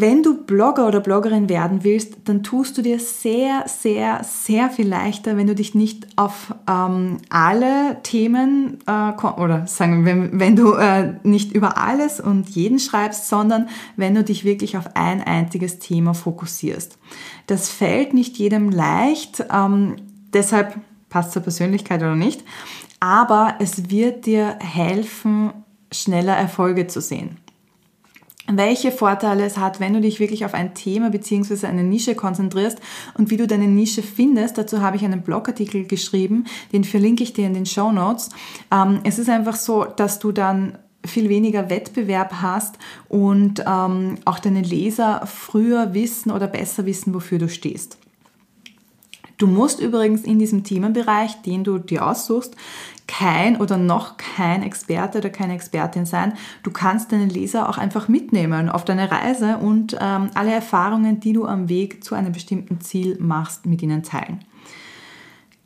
Wenn 0.00 0.24
du 0.24 0.44
Blogger 0.44 0.88
oder 0.88 0.98
Bloggerin 0.98 1.48
werden 1.48 1.84
willst, 1.84 2.16
dann 2.24 2.42
tust 2.42 2.76
du 2.76 2.82
dir 2.82 2.98
sehr, 2.98 3.64
sehr, 3.68 4.24
sehr 4.24 4.68
viel 4.68 4.88
leichter, 4.88 5.36
wenn 5.36 5.46
du 5.46 5.54
dich 5.54 5.76
nicht 5.76 6.08
auf 6.16 6.52
ähm, 6.68 7.18
alle 7.30 7.98
Themen 8.02 8.78
äh, 8.86 9.12
oder 9.22 9.68
sagen, 9.68 10.04
wenn, 10.04 10.40
wenn 10.40 10.56
du 10.56 10.72
äh, 10.72 11.14
nicht 11.22 11.52
über 11.52 11.78
alles 11.78 12.18
und 12.18 12.48
jeden 12.48 12.80
schreibst, 12.80 13.28
sondern 13.28 13.68
wenn 13.96 14.16
du 14.16 14.24
dich 14.24 14.44
wirklich 14.44 14.76
auf 14.76 14.96
ein 14.96 15.22
einziges 15.22 15.78
Thema 15.78 16.12
fokussierst. 16.12 16.98
Das 17.46 17.70
fällt 17.70 18.14
nicht 18.14 18.36
jedem 18.36 18.70
leicht, 18.70 19.44
ähm, 19.52 19.94
deshalb 20.32 20.74
passt 21.08 21.30
zur 21.30 21.42
Persönlichkeit 21.42 22.00
oder 22.00 22.16
nicht, 22.16 22.42
aber 22.98 23.54
es 23.60 23.90
wird 23.90 24.26
dir 24.26 24.58
helfen, 24.58 25.52
schneller 25.92 26.36
Erfolge 26.36 26.88
zu 26.88 27.00
sehen 27.00 27.38
welche 28.46 28.92
Vorteile 28.92 29.44
es 29.44 29.56
hat, 29.58 29.80
wenn 29.80 29.94
du 29.94 30.00
dich 30.00 30.20
wirklich 30.20 30.44
auf 30.44 30.54
ein 30.54 30.74
Thema 30.74 31.10
bzw. 31.10 31.66
eine 31.66 31.82
Nische 31.82 32.14
konzentrierst 32.14 32.78
und 33.16 33.30
wie 33.30 33.36
du 33.36 33.46
deine 33.46 33.68
Nische 33.68 34.02
findest. 34.02 34.58
Dazu 34.58 34.82
habe 34.82 34.96
ich 34.96 35.04
einen 35.04 35.22
Blogartikel 35.22 35.86
geschrieben, 35.86 36.44
den 36.72 36.84
verlinke 36.84 37.22
ich 37.22 37.32
dir 37.32 37.46
in 37.46 37.54
den 37.54 37.66
Show 37.66 37.90
Notes. 37.90 38.30
Ähm, 38.70 39.00
es 39.04 39.18
ist 39.18 39.30
einfach 39.30 39.56
so, 39.56 39.84
dass 39.84 40.18
du 40.18 40.32
dann 40.32 40.78
viel 41.06 41.28
weniger 41.28 41.68
Wettbewerb 41.70 42.34
hast 42.40 42.78
und 43.08 43.62
ähm, 43.66 44.16
auch 44.24 44.38
deine 44.38 44.62
Leser 44.62 45.26
früher 45.26 45.92
wissen 45.94 46.30
oder 46.30 46.46
besser 46.46 46.86
wissen, 46.86 47.14
wofür 47.14 47.38
du 47.38 47.48
stehst. 47.48 47.98
Du 49.36 49.46
musst 49.46 49.80
übrigens 49.80 50.22
in 50.22 50.38
diesem 50.38 50.62
Themenbereich, 50.64 51.42
den 51.42 51.64
du 51.64 51.78
dir 51.78 52.06
aussuchst, 52.06 52.56
kein 53.06 53.60
oder 53.60 53.76
noch 53.76 54.16
kein 54.16 54.62
Experte 54.62 55.18
oder 55.18 55.30
keine 55.30 55.54
Expertin 55.54 56.06
sein. 56.06 56.34
Du 56.62 56.70
kannst 56.70 57.12
deinen 57.12 57.28
Leser 57.28 57.68
auch 57.68 57.78
einfach 57.78 58.08
mitnehmen 58.08 58.68
auf 58.68 58.84
deine 58.84 59.10
Reise 59.10 59.58
und 59.58 59.96
ähm, 60.00 60.30
alle 60.34 60.52
Erfahrungen, 60.52 61.20
die 61.20 61.32
du 61.32 61.46
am 61.46 61.68
Weg 61.68 62.02
zu 62.02 62.14
einem 62.14 62.32
bestimmten 62.32 62.80
Ziel 62.80 63.16
machst, 63.20 63.66
mit 63.66 63.82
ihnen 63.82 64.02
teilen. 64.02 64.40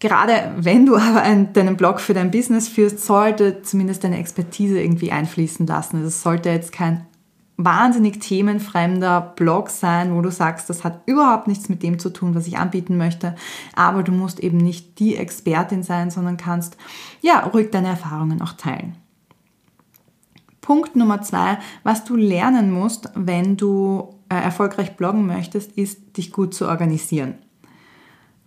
Gerade 0.01 0.53
wenn 0.57 0.87
du 0.87 0.97
aber 0.99 1.23
einen, 1.23 1.53
deinen 1.53 1.77
Blog 1.77 2.01
für 2.01 2.15
dein 2.15 2.31
Business 2.31 2.69
führst, 2.69 3.05
sollte 3.05 3.63
zumindest 3.63 4.05
deine 4.05 4.19
Expertise 4.19 4.81
irgendwie 4.81 5.13
einfließen 5.13 5.67
lassen. 5.67 5.97
Also 5.97 6.09
es 6.09 6.23
sollte 6.23 6.51
jetzt 6.51 6.73
kein 6.73 7.07
wahnsinnig 7.59 8.21
themenfremder 8.21 9.21
Blog 9.37 9.69
sein, 9.69 10.15
wo 10.15 10.23
du 10.23 10.31
sagst, 10.31 10.71
das 10.71 10.85
hat 10.85 11.03
überhaupt 11.07 11.49
nichts 11.49 11.69
mit 11.69 11.83
dem 11.83 11.99
zu 11.99 12.11
tun, 12.11 12.35
was 12.37 12.47
ich 12.47 12.57
anbieten 12.57 12.97
möchte, 12.97 13.35
aber 13.75 14.05
du 14.05 14.13
musst 14.13 14.39
eben 14.39 14.59
nicht 14.59 15.01
die 15.01 15.17
Expertin 15.17 15.83
sein, 15.83 16.11
sondern 16.11 16.37
kannst 16.37 16.77
ja 17.21 17.41
ruhig 17.41 17.71
deine 17.71 17.89
Erfahrungen 17.89 18.41
auch 18.41 18.53
teilen. 18.53 18.95
Punkt 20.61 20.95
Nummer 20.95 21.21
zwei, 21.23 21.59
was 21.83 22.05
du 22.05 22.15
lernen 22.15 22.71
musst, 22.71 23.11
wenn 23.15 23.57
du 23.57 24.15
äh, 24.29 24.37
erfolgreich 24.37 24.97
bloggen 24.97 25.27
möchtest, 25.27 25.73
ist, 25.73 26.17
dich 26.17 26.31
gut 26.31 26.55
zu 26.55 26.69
organisieren. 26.69 27.39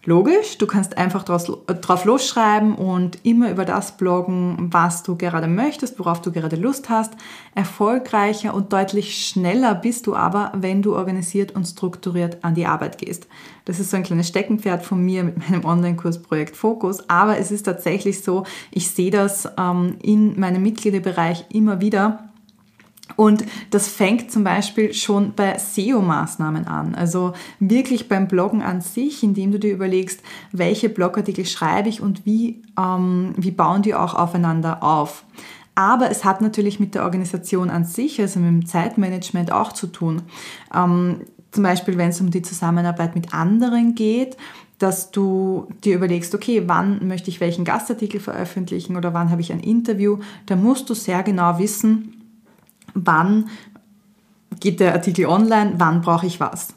Logisch, 0.03 0.57
du 0.57 0.65
kannst 0.65 0.97
einfach 0.97 1.21
draus, 1.21 1.51
drauf 1.67 2.05
losschreiben 2.05 2.73
und 2.73 3.19
immer 3.23 3.51
über 3.51 3.65
das 3.65 3.97
bloggen, 3.97 4.57
was 4.71 5.03
du 5.03 5.15
gerade 5.15 5.47
möchtest, 5.47 5.99
worauf 5.99 6.19
du 6.23 6.31
gerade 6.31 6.55
Lust 6.55 6.89
hast. 6.89 7.13
Erfolgreicher 7.53 8.55
und 8.55 8.73
deutlich 8.73 9.27
schneller 9.27 9.75
bist 9.75 10.07
du 10.07 10.15
aber, 10.15 10.53
wenn 10.55 10.81
du 10.81 10.95
organisiert 10.95 11.55
und 11.55 11.65
strukturiert 11.65 12.43
an 12.43 12.55
die 12.55 12.65
Arbeit 12.65 12.97
gehst. 12.97 13.27
Das 13.65 13.79
ist 13.79 13.91
so 13.91 13.97
ein 13.97 14.01
kleines 14.01 14.27
Steckenpferd 14.29 14.83
von 14.83 15.05
mir 15.05 15.23
mit 15.23 15.37
meinem 15.37 15.65
Online-Kurs 15.65 16.23
Projekt 16.23 16.55
Fokus, 16.55 17.07
aber 17.07 17.37
es 17.37 17.51
ist 17.51 17.63
tatsächlich 17.63 18.23
so, 18.23 18.43
ich 18.71 18.89
sehe 18.89 19.11
das 19.11 19.47
ähm, 19.59 19.97
in 20.01 20.39
meinem 20.39 20.63
Mitgliederbereich 20.63 21.45
immer 21.49 21.79
wieder 21.79 22.30
und 23.15 23.45
das 23.69 23.87
fängt 23.87 24.31
zum 24.31 24.43
Beispiel 24.43 24.93
schon 24.93 25.33
bei 25.35 25.57
SEO-Maßnahmen 25.57 26.67
an. 26.67 26.95
Also 26.95 27.33
wirklich 27.59 28.07
beim 28.07 28.27
Bloggen 28.27 28.61
an 28.61 28.81
sich, 28.81 29.23
indem 29.23 29.51
du 29.51 29.59
dir 29.59 29.73
überlegst, 29.73 30.21
welche 30.51 30.89
Blogartikel 30.89 31.45
schreibe 31.45 31.89
ich 31.89 32.01
und 32.01 32.25
wie, 32.25 32.61
ähm, 32.79 33.33
wie 33.37 33.51
bauen 33.51 33.81
die 33.81 33.95
auch 33.95 34.13
aufeinander 34.13 34.83
auf. 34.83 35.25
Aber 35.75 36.11
es 36.11 36.25
hat 36.25 36.41
natürlich 36.41 36.79
mit 36.79 36.95
der 36.95 37.03
Organisation 37.03 37.69
an 37.69 37.85
sich, 37.85 38.19
also 38.19 38.39
mit 38.39 38.49
dem 38.49 38.65
Zeitmanagement 38.65 39.51
auch 39.51 39.71
zu 39.71 39.87
tun. 39.87 40.23
Ähm, 40.75 41.21
zum 41.51 41.63
Beispiel, 41.63 41.97
wenn 41.97 42.09
es 42.09 42.21
um 42.21 42.31
die 42.31 42.41
Zusammenarbeit 42.41 43.15
mit 43.15 43.33
anderen 43.33 43.95
geht, 43.95 44.37
dass 44.79 45.11
du 45.11 45.67
dir 45.83 45.95
überlegst, 45.95 46.33
okay, 46.33 46.63
wann 46.65 47.07
möchte 47.07 47.29
ich 47.29 47.39
welchen 47.39 47.65
Gastartikel 47.65 48.19
veröffentlichen 48.19 48.97
oder 48.97 49.13
wann 49.13 49.29
habe 49.29 49.41
ich 49.41 49.51
ein 49.51 49.59
Interview, 49.59 50.17
da 50.47 50.55
musst 50.55 50.89
du 50.89 50.93
sehr 50.93 51.21
genau 51.23 51.59
wissen, 51.59 52.20
wann 52.93 53.49
geht 54.59 54.79
der 54.79 54.93
Artikel 54.93 55.25
online, 55.25 55.73
wann 55.77 56.01
brauche 56.01 56.27
ich 56.27 56.39
was. 56.39 56.73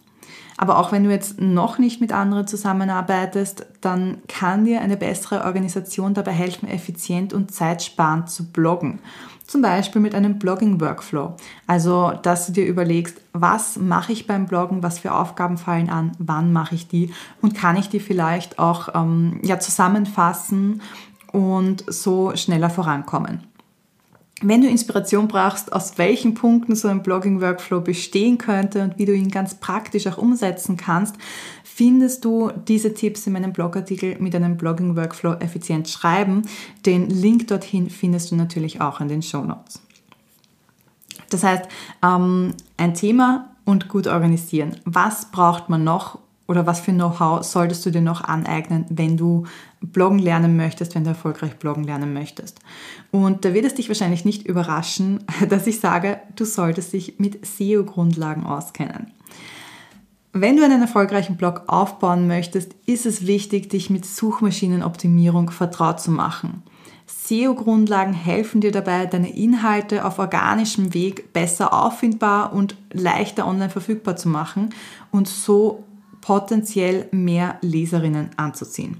Aber 0.57 0.79
auch 0.79 0.93
wenn 0.93 1.05
du 1.05 1.11
jetzt 1.11 1.41
noch 1.41 1.79
nicht 1.79 2.01
mit 2.01 2.13
anderen 2.13 2.47
zusammenarbeitest, 2.47 3.67
dann 3.81 4.19
kann 4.29 4.65
dir 4.65 4.81
eine 4.81 4.97
bessere 4.97 5.45
Organisation 5.45 6.15
dabei 6.15 6.33
helfen, 6.33 6.69
effizient 6.69 7.33
und 7.33 7.53
zeitsparend 7.53 8.31
zu 8.31 8.51
bloggen. 8.53 9.01
Zum 9.47 9.61
Beispiel 9.61 10.01
mit 10.01 10.15
einem 10.15 10.39
Blogging-Workflow. 10.39 11.35
Also, 11.67 12.13
dass 12.23 12.47
du 12.47 12.53
dir 12.53 12.67
überlegst, 12.67 13.21
was 13.33 13.77
mache 13.77 14.13
ich 14.13 14.27
beim 14.27 14.47
Bloggen, 14.47 14.83
was 14.83 15.01
für 15.01 15.13
Aufgaben 15.13 15.59
fallen 15.59 15.91
an, 15.91 16.13
wann 16.19 16.53
mache 16.53 16.75
ich 16.75 16.89
die 16.89 17.13
und 17.43 17.55
kann 17.55 17.77
ich 17.77 17.89
die 17.91 18.01
vielleicht 18.01 18.59
auch 18.59 18.89
ähm, 18.95 19.41
ja, 19.43 19.59
zusammenfassen 19.59 20.81
und 21.31 21.85
so 21.89 22.35
schneller 22.37 22.71
vorankommen. 22.71 23.43
Wenn 24.47 24.61
du 24.61 24.69
Inspiration 24.69 25.27
brauchst, 25.27 25.73
aus 25.73 25.97
welchen 25.97 26.35
Punkten 26.35 26.77
so 26.77 26.89
ein 26.89 27.03
Blogging-Workflow 27.03 27.81
bestehen 27.81 28.37
könnte 28.37 28.83
und 28.83 28.99
wie 28.99 29.07
du 29.07 29.15
ihn 29.15 29.31
ganz 29.31 29.55
praktisch 29.55 30.07
auch 30.07 30.19
umsetzen 30.19 30.77
kannst, 30.77 31.17
findest 31.65 32.27
du 32.27 32.51
diese 32.69 32.93
Tipps 32.93 33.27
in 33.27 33.33
meinem 33.33 33.55
Blogartikel 33.55 34.17
mit 34.21 34.35
einem 34.35 34.59
Blogging-Workflow 34.59 35.37
effizient 35.41 35.89
schreiben. 35.89 36.43
Den 36.85 37.09
Link 37.09 37.49
dorthin 37.49 37.89
findest 37.89 38.33
du 38.33 38.37
natürlich 38.37 38.83
auch 38.83 39.01
in 39.01 39.09
den 39.09 39.23
Show 39.23 39.43
Notes. 39.43 39.81
Das 41.31 41.43
heißt, 41.43 41.65
ähm, 42.03 42.53
ein 42.77 42.93
Thema 42.93 43.49
und 43.65 43.89
gut 43.89 44.07
organisieren. 44.07 44.77
Was 44.85 45.31
braucht 45.31 45.71
man 45.71 45.85
noch, 45.85 46.19
oder 46.47 46.67
was 46.67 46.81
für 46.81 46.93
Know-how 46.93 47.43
solltest 47.43 47.85
du 47.87 47.91
dir 47.91 48.03
noch 48.03 48.23
aneignen, 48.23 48.85
wenn 48.91 49.17
du 49.17 49.45
bloggen 49.81 50.19
lernen 50.19 50.57
möchtest, 50.57 50.95
wenn 50.95 51.05
du 51.05 51.11
erfolgreich 51.11 51.57
bloggen 51.57 51.85
lernen 51.85 52.13
möchtest. 52.13 52.61
Und 53.11 53.45
da 53.45 53.55
wird 53.55 53.65
es 53.65 53.75
dich 53.75 53.89
wahrscheinlich 53.89 54.25
nicht 54.25 54.47
überraschen, 54.47 55.25
dass 55.49 55.67
ich 55.67 55.81
sage, 55.81 56.19
du 56.37 56.45
solltest 56.45 56.93
dich 56.93 57.19
mit 57.19 57.47
SEO-Grundlagen 57.47 58.45
auskennen. 58.45 59.13
Wenn 60.37 60.57
du 60.57 60.65
einen 60.65 60.83
erfolgreichen 60.83 61.37
Blog 61.37 61.63
aufbauen 61.69 62.27
möchtest, 62.27 62.75
ist 62.87 63.07
es 63.07 63.27
wichtig, 63.27 63.71
dich 63.71 63.89
mit 63.89 64.05
Suchmaschinenoptimierung 64.05 65.51
vertraut 65.51 66.01
zu 66.01 66.11
machen. 66.11 66.65
SEO-Grundlagen 67.07 68.15
helfen 68.15 68.61
dir 68.61 68.73
dabei, 68.73 69.07
deine 69.07 69.35
Inhalte 69.35 70.05
auf 70.05 70.19
organischem 70.19 70.93
Weg 70.93 71.33
besser 71.33 71.73
auffindbar 71.73 72.53
und 72.53 72.77
leichter 72.93 73.47
online 73.47 73.71
verfügbar 73.71 74.17
zu 74.17 74.29
machen 74.29 74.71
und 75.11 75.29
so 75.29 75.85
potenziell 76.25 77.07
mehr 77.11 77.59
Leserinnen 77.61 78.31
anzuziehen. 78.39 78.97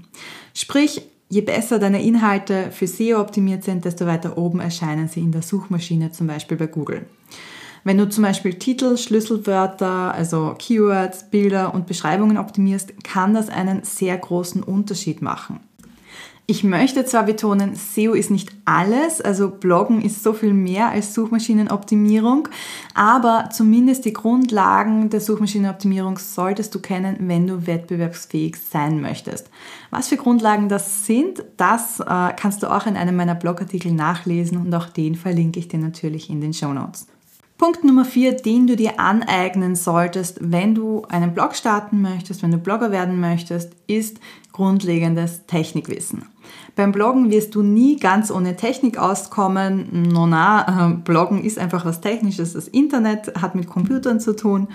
Sprich, 0.53 1.01
je 1.27 1.41
besser 1.41 1.79
deine 1.79 2.03
Inhalte 2.03 2.69
für 2.69 2.85
SEO 2.85 3.19
optimiert 3.19 3.63
sind, 3.63 3.83
desto 3.83 4.05
weiter 4.05 4.37
oben 4.37 4.59
erscheinen 4.59 5.07
sie 5.07 5.21
in 5.21 5.31
der 5.31 5.41
Suchmaschine, 5.41 6.11
zum 6.11 6.27
Beispiel 6.27 6.55
bei 6.55 6.67
Google. 6.67 7.07
Wenn 7.83 7.97
du 7.97 8.07
zum 8.07 8.23
Beispiel 8.23 8.53
Titel, 8.53 8.95
Schlüsselwörter, 8.95 10.13
also 10.13 10.53
Keywords, 10.59 11.31
Bilder 11.31 11.73
und 11.73 11.87
Beschreibungen 11.87 12.37
optimierst, 12.37 13.03
kann 13.03 13.33
das 13.33 13.49
einen 13.49 13.83
sehr 13.83 14.17
großen 14.19 14.61
Unterschied 14.61 15.23
machen. 15.23 15.61
Ich 16.47 16.63
möchte 16.63 17.03
zwar 17.05 17.23
betonen, 17.23 17.75
SEO 17.75 18.13
ist 18.13 18.29
nicht 18.29 18.51
alles, 18.65 19.19
also 19.19 19.49
Bloggen 19.49 20.03
ist 20.03 20.21
so 20.21 20.31
viel 20.31 20.53
mehr 20.53 20.89
als 20.89 21.15
Suchmaschinenoptimierung, 21.15 22.49
aber 22.93 23.49
zumindest 23.51 24.05
die 24.05 24.13
Grundlagen 24.13 25.09
der 25.09 25.21
Suchmaschinenoptimierung 25.21 26.19
solltest 26.19 26.75
du 26.75 26.79
kennen, 26.79 27.15
wenn 27.21 27.47
du 27.47 27.65
wettbewerbsfähig 27.65 28.57
sein 28.57 29.01
möchtest. 29.01 29.49
Was 29.89 30.09
für 30.09 30.17
Grundlagen 30.17 30.69
das 30.69 31.07
sind, 31.07 31.43
das 31.57 31.99
äh, 31.99 32.33
kannst 32.35 32.61
du 32.61 32.71
auch 32.71 32.85
in 32.85 32.95
einem 32.95 33.15
meiner 33.15 33.35
Blogartikel 33.35 33.91
nachlesen 33.91 34.59
und 34.59 34.73
auch 34.75 34.89
den 34.89 35.15
verlinke 35.15 35.59
ich 35.59 35.67
dir 35.67 35.79
natürlich 35.79 36.29
in 36.29 36.41
den 36.41 36.53
Show 36.53 36.73
Notes. 36.73 37.07
Punkt 37.57 37.83
Nummer 37.85 38.05
vier, 38.05 38.35
den 38.35 38.67
du 38.67 38.75
dir 38.75 38.99
aneignen 38.99 39.75
solltest, 39.75 40.37
wenn 40.41 40.75
du 40.75 41.05
einen 41.09 41.33
Blog 41.33 41.55
starten 41.55 42.01
möchtest, 42.01 42.43
wenn 42.43 42.51
du 42.51 42.57
Blogger 42.57 42.91
werden 42.91 43.19
möchtest, 43.19 43.71
ist 43.87 44.19
grundlegendes 44.51 45.45
Technikwissen. 45.47 46.25
Beim 46.75 46.91
Bloggen 46.91 47.31
wirst 47.31 47.55
du 47.55 47.63
nie 47.63 47.97
ganz 47.97 48.29
ohne 48.31 48.57
Technik 48.57 48.97
auskommen. 48.97 50.09
No, 50.11 50.27
na, 50.27 50.91
äh, 50.91 50.93
Bloggen 50.95 51.43
ist 51.43 51.57
einfach 51.57 51.85
was 51.85 52.01
Technisches. 52.01 52.53
Das 52.53 52.67
Internet 52.67 53.41
hat 53.41 53.55
mit 53.55 53.67
Computern 53.67 54.19
zu 54.19 54.35
tun. 54.35 54.67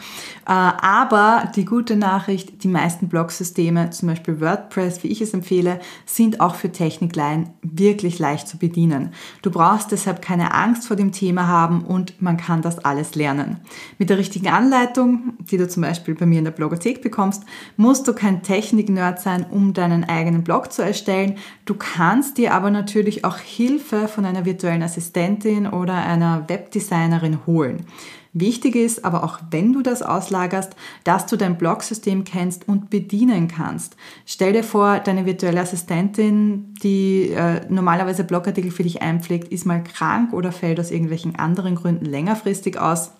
Äh, 0.46 0.52
aber 0.52 1.52
die 1.54 1.66
gute 1.66 1.96
Nachricht, 1.96 2.64
die 2.64 2.68
meisten 2.68 3.08
Blogsysteme, 3.08 3.90
zum 3.90 4.08
Beispiel 4.08 4.40
WordPress, 4.40 5.02
wie 5.02 5.08
ich 5.08 5.20
es 5.20 5.34
empfehle, 5.34 5.80
sind 6.06 6.40
auch 6.40 6.54
für 6.54 6.72
Technikleien 6.72 7.50
wirklich 7.62 8.18
leicht 8.18 8.48
zu 8.48 8.56
bedienen. 8.56 9.12
Du 9.42 9.50
brauchst 9.50 9.92
deshalb 9.92 10.22
keine 10.22 10.54
Angst 10.54 10.86
vor 10.86 10.96
dem 10.96 11.12
Thema 11.12 11.46
haben 11.48 11.84
und 11.84 12.20
man 12.22 12.36
kann 12.38 12.62
das 12.62 12.78
alles 12.78 13.14
lernen. 13.14 13.58
Mit 13.98 14.08
der 14.08 14.18
richtigen 14.18 14.48
Anleitung, 14.48 15.34
die 15.38 15.58
du 15.58 15.68
zum 15.68 15.82
Beispiel 15.82 16.14
bei 16.14 16.26
mir 16.26 16.38
in 16.38 16.44
der 16.44 16.50
Blogothek 16.52 17.02
bekommst, 17.02 17.44
musst 17.76 18.08
du 18.08 18.14
kein 18.14 18.42
Technik-Nerd 18.42 19.20
sein, 19.20 19.44
um 19.50 19.74
deinen 19.74 20.04
eigenen 20.04 20.44
Blog 20.44 20.72
zu 20.72 20.82
erstellen. 20.82 21.36
Du 21.64 21.74
kannst 21.74 22.38
dir 22.38 22.54
aber 22.54 22.70
natürlich 22.70 23.24
auch 23.24 23.38
Hilfe 23.38 24.08
von 24.08 24.24
einer 24.24 24.44
virtuellen 24.44 24.82
Assistentin 24.82 25.66
oder 25.66 25.94
einer 25.94 26.48
Webdesignerin 26.48 27.46
holen. 27.46 27.86
Wichtig 28.32 28.76
ist 28.76 29.04
aber 29.04 29.24
auch, 29.24 29.40
wenn 29.50 29.72
du 29.72 29.82
das 29.82 30.02
auslagerst, 30.02 30.76
dass 31.02 31.26
du 31.26 31.36
dein 31.36 31.58
Blogsystem 31.58 32.22
kennst 32.22 32.68
und 32.68 32.88
bedienen 32.88 33.48
kannst. 33.48 33.96
Stell 34.24 34.52
dir 34.52 34.62
vor, 34.62 35.00
deine 35.00 35.26
virtuelle 35.26 35.60
Assistentin, 35.60 36.74
die 36.80 37.30
äh, 37.30 37.62
normalerweise 37.68 38.22
Blogartikel 38.22 38.70
für 38.70 38.84
dich 38.84 39.02
einpflegt, 39.02 39.48
ist 39.48 39.66
mal 39.66 39.82
krank 39.82 40.32
oder 40.32 40.52
fällt 40.52 40.78
aus 40.78 40.92
irgendwelchen 40.92 41.36
anderen 41.36 41.74
Gründen 41.74 42.04
längerfristig 42.04 42.78
aus, 42.78 43.12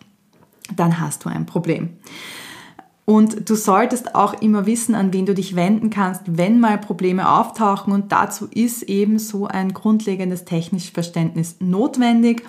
dann 0.77 1.01
hast 1.01 1.25
du 1.25 1.29
ein 1.29 1.45
Problem. 1.45 1.99
Und 3.05 3.49
du 3.51 3.57
solltest 3.57 4.15
auch 4.15 4.41
immer 4.41 4.67
wissen, 4.67 4.95
an 4.95 5.13
wen 5.13 5.27
du 5.27 5.35
dich 5.35 5.57
wenden 5.57 5.91
kannst, 5.91 6.23
wenn 6.27 6.61
mal 6.61 6.79
Probleme 6.79 7.29
auftauchen. 7.29 7.93
Und 7.93 8.13
dazu 8.13 8.47
ist 8.47 8.83
eben 8.85 9.19
so 9.19 9.47
ein 9.47 9.75
grundlegendes 9.75 10.45
technisches 10.45 10.91
Verständnis 10.91 11.57
notwendig. 11.59 12.45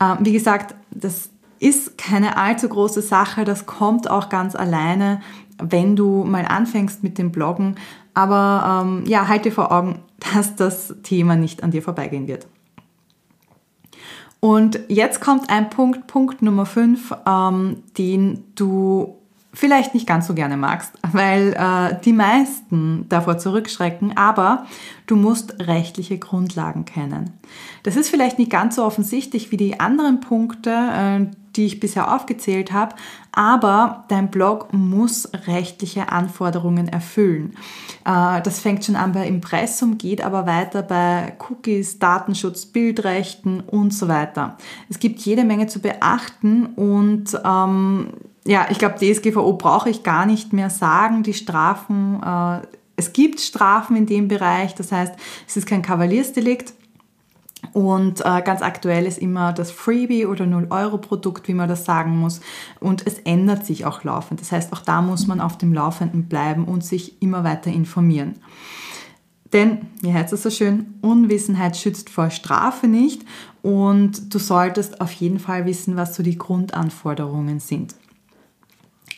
Ähm, 0.00 0.18
wie 0.20 0.32
gesagt, 0.32 0.76
das 0.90 1.30
ist 1.58 1.98
keine 1.98 2.36
allzu 2.36 2.68
große 2.68 3.02
Sache. 3.02 3.44
Das 3.44 3.66
kommt 3.66 4.08
auch 4.10 4.28
ganz 4.28 4.54
alleine, 4.54 5.20
wenn 5.58 5.96
du 5.96 6.24
mal 6.24 6.44
anfängst 6.44 7.02
mit 7.02 7.18
dem 7.18 7.32
Bloggen. 7.32 7.76
Aber 8.14 8.84
ähm, 8.84 9.04
ja, 9.06 9.28
halte 9.28 9.50
vor 9.50 9.72
Augen, 9.72 10.00
dass 10.34 10.56
das 10.56 10.94
Thema 11.02 11.36
nicht 11.36 11.62
an 11.62 11.70
dir 11.70 11.82
vorbeigehen 11.82 12.28
wird. 12.28 12.46
Und 14.40 14.78
jetzt 14.88 15.20
kommt 15.20 15.50
ein 15.50 15.70
Punkt, 15.70 16.06
Punkt 16.06 16.42
Nummer 16.42 16.66
5, 16.66 17.14
ähm, 17.26 17.82
den 17.98 18.44
du 18.54 19.16
vielleicht 19.56 19.94
nicht 19.94 20.06
ganz 20.06 20.26
so 20.26 20.34
gerne 20.34 20.58
magst, 20.58 20.92
weil 21.12 21.54
äh, 21.54 21.98
die 22.04 22.12
meisten 22.12 23.06
davor 23.08 23.38
zurückschrecken, 23.38 24.16
aber 24.16 24.66
du 25.06 25.16
musst 25.16 25.66
rechtliche 25.66 26.18
Grundlagen 26.18 26.84
kennen. 26.84 27.32
Das 27.82 27.96
ist 27.96 28.10
vielleicht 28.10 28.38
nicht 28.38 28.50
ganz 28.50 28.76
so 28.76 28.84
offensichtlich 28.84 29.50
wie 29.50 29.56
die 29.56 29.80
anderen 29.80 30.20
Punkte, 30.20 30.70
äh, 30.70 31.26
die 31.56 31.64
ich 31.64 31.80
bisher 31.80 32.14
aufgezählt 32.14 32.70
habe, 32.70 32.94
aber 33.32 34.04
dein 34.08 34.30
Blog 34.30 34.74
muss 34.74 35.30
rechtliche 35.46 36.12
Anforderungen 36.12 36.88
erfüllen. 36.88 37.56
Äh, 38.04 38.42
das 38.42 38.60
fängt 38.60 38.84
schon 38.84 38.96
an 38.96 39.12
bei 39.12 39.26
Impressum, 39.26 39.96
geht 39.96 40.22
aber 40.22 40.46
weiter 40.46 40.82
bei 40.82 41.32
Cookies, 41.48 41.98
Datenschutz, 41.98 42.66
Bildrechten 42.66 43.60
und 43.60 43.94
so 43.94 44.06
weiter. 44.06 44.58
Es 44.90 44.98
gibt 44.98 45.20
jede 45.20 45.44
Menge 45.44 45.66
zu 45.66 45.80
beachten 45.80 46.66
und 46.66 47.40
ähm, 47.42 48.08
ja, 48.46 48.66
ich 48.70 48.78
glaube, 48.78 48.96
DSGVO 48.96 49.54
brauche 49.54 49.90
ich 49.90 50.02
gar 50.02 50.24
nicht 50.24 50.52
mehr 50.52 50.70
sagen. 50.70 51.22
Die 51.22 51.34
Strafen, 51.34 52.22
äh, 52.22 52.66
es 52.96 53.12
gibt 53.12 53.40
Strafen 53.40 53.96
in 53.96 54.06
dem 54.06 54.28
Bereich, 54.28 54.74
das 54.74 54.92
heißt, 54.92 55.14
es 55.46 55.56
ist 55.56 55.66
kein 55.66 55.82
Kavaliersdelikt. 55.82 56.72
Und 57.72 58.20
äh, 58.20 58.42
ganz 58.42 58.62
aktuell 58.62 59.06
ist 59.06 59.18
immer 59.18 59.52
das 59.52 59.70
Freebie 59.70 60.26
oder 60.26 60.44
0-Euro-Produkt, 60.44 61.48
wie 61.48 61.54
man 61.54 61.68
das 61.68 61.84
sagen 61.84 62.16
muss. 62.16 62.40
Und 62.80 63.06
es 63.06 63.18
ändert 63.18 63.66
sich 63.66 63.84
auch 63.84 64.04
laufend. 64.04 64.40
Das 64.40 64.52
heißt, 64.52 64.72
auch 64.72 64.80
da 64.80 65.02
muss 65.02 65.26
man 65.26 65.40
auf 65.40 65.58
dem 65.58 65.74
Laufenden 65.74 66.28
bleiben 66.28 66.64
und 66.64 66.84
sich 66.84 67.20
immer 67.20 67.44
weiter 67.44 67.70
informieren. 67.70 68.36
Denn, 69.52 69.88
wie 70.00 70.12
heißt 70.12 70.32
es 70.32 70.42
so 70.42 70.50
schön, 70.50 70.94
Unwissenheit 71.02 71.76
schützt 71.76 72.08
vor 72.08 72.30
Strafe 72.30 72.86
nicht. 72.86 73.22
Und 73.62 74.32
du 74.32 74.38
solltest 74.38 75.00
auf 75.00 75.12
jeden 75.12 75.38
Fall 75.38 75.66
wissen, 75.66 75.96
was 75.96 76.14
so 76.14 76.22
die 76.22 76.38
Grundanforderungen 76.38 77.58
sind. 77.58 77.94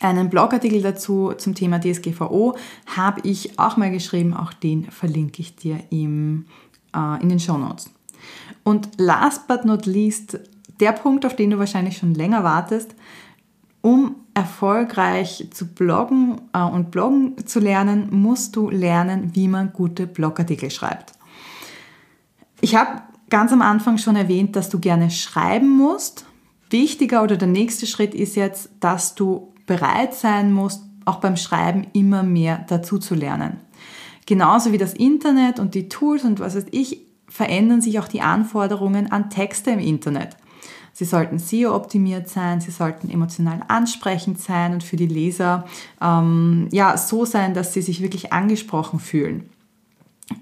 Einen 0.01 0.31
Blogartikel 0.31 0.81
dazu 0.81 1.33
zum 1.37 1.55
Thema 1.55 1.81
DSGVO 1.81 2.57
habe 2.87 3.21
ich 3.25 3.59
auch 3.59 3.77
mal 3.77 3.91
geschrieben, 3.91 4.33
auch 4.33 4.53
den 4.53 4.85
verlinke 4.85 5.43
ich 5.43 5.57
dir 5.57 5.81
im, 5.91 6.47
äh, 6.95 7.21
in 7.21 7.29
den 7.29 7.41
Show 7.41 7.59
Notes. 7.59 7.91
Und 8.63 8.89
last 8.99 9.49
but 9.49 9.65
not 9.65 9.87
least, 9.87 10.39
der 10.79 10.93
Punkt, 10.93 11.27
auf 11.27 11.35
den 11.35 11.51
du 11.51 11.59
wahrscheinlich 11.59 11.99
schon 11.99 12.15
länger 12.15 12.45
wartest, 12.45 12.95
um 13.81 14.17
erfolgreich 14.35 15.49
zu 15.53 15.67
bloggen 15.67 16.41
äh, 16.53 16.63
und 16.63 16.91
bloggen 16.93 17.47
zu 17.47 17.59
lernen, 17.59 18.09
musst 18.11 18.55
du 18.55 18.71
lernen, 18.71 19.35
wie 19.35 19.49
man 19.49 19.73
gute 19.73 20.07
Blogartikel 20.07 20.71
schreibt. 20.71 21.13
Ich 22.61 22.77
habe 22.77 23.03
ganz 23.31 23.53
am 23.53 23.63
Anfang 23.63 23.99
schon 23.99 24.15
erwähnt, 24.17 24.55
dass 24.55 24.69
du 24.69 24.79
gerne 24.79 25.11
schreiben 25.11 25.69
musst. 25.69 26.25
Wichtiger 26.71 27.23
oder 27.23 27.37
der 27.37 27.49
nächste 27.49 27.87
Schritt 27.87 28.15
ist 28.15 28.37
jetzt, 28.37 28.71
dass 28.81 29.15
du 29.15 29.53
bereit 29.69 30.15
sein 30.15 30.53
musst, 30.53 30.83
auch 31.05 31.21
beim 31.21 31.37
Schreiben 31.37 31.87
immer 31.93 32.25
mehr 32.25 32.65
dazu 32.69 32.99
zu 32.99 33.15
lernen. 33.15 33.59
Genauso 34.27 34.73
wie 34.73 34.79
das 34.79 34.93
Internet 34.93 35.61
und 35.61 35.75
die 35.75 35.89
Tools 35.89 36.25
und 36.25 36.41
was 36.41 36.57
weiß 36.57 36.67
ich, 36.73 37.03
verändern 37.29 37.81
sich 37.81 38.01
auch 38.01 38.09
die 38.09 38.21
Anforderungen 38.21 39.13
an 39.13 39.31
Texte 39.31 39.71
im 39.71 39.79
Internet. 39.79 40.37
Sie 40.93 41.05
sollten 41.05 41.39
SEO-optimiert 41.39 42.29
sein, 42.29 42.61
sie 42.61 42.73
sollten 42.73 43.09
emotional 43.09 43.61
ansprechend 43.69 44.41
sein 44.41 44.73
und 44.73 44.83
für 44.83 44.97
die 44.97 45.07
Leser 45.07 45.65
ähm, 46.03 46.67
ja, 46.73 46.97
so 46.97 47.25
sein, 47.25 47.55
dass 47.55 47.73
sie 47.73 47.83
sich 47.83 48.03
wirklich 48.03 48.33
angesprochen 48.33 48.99
fühlen. 48.99 49.49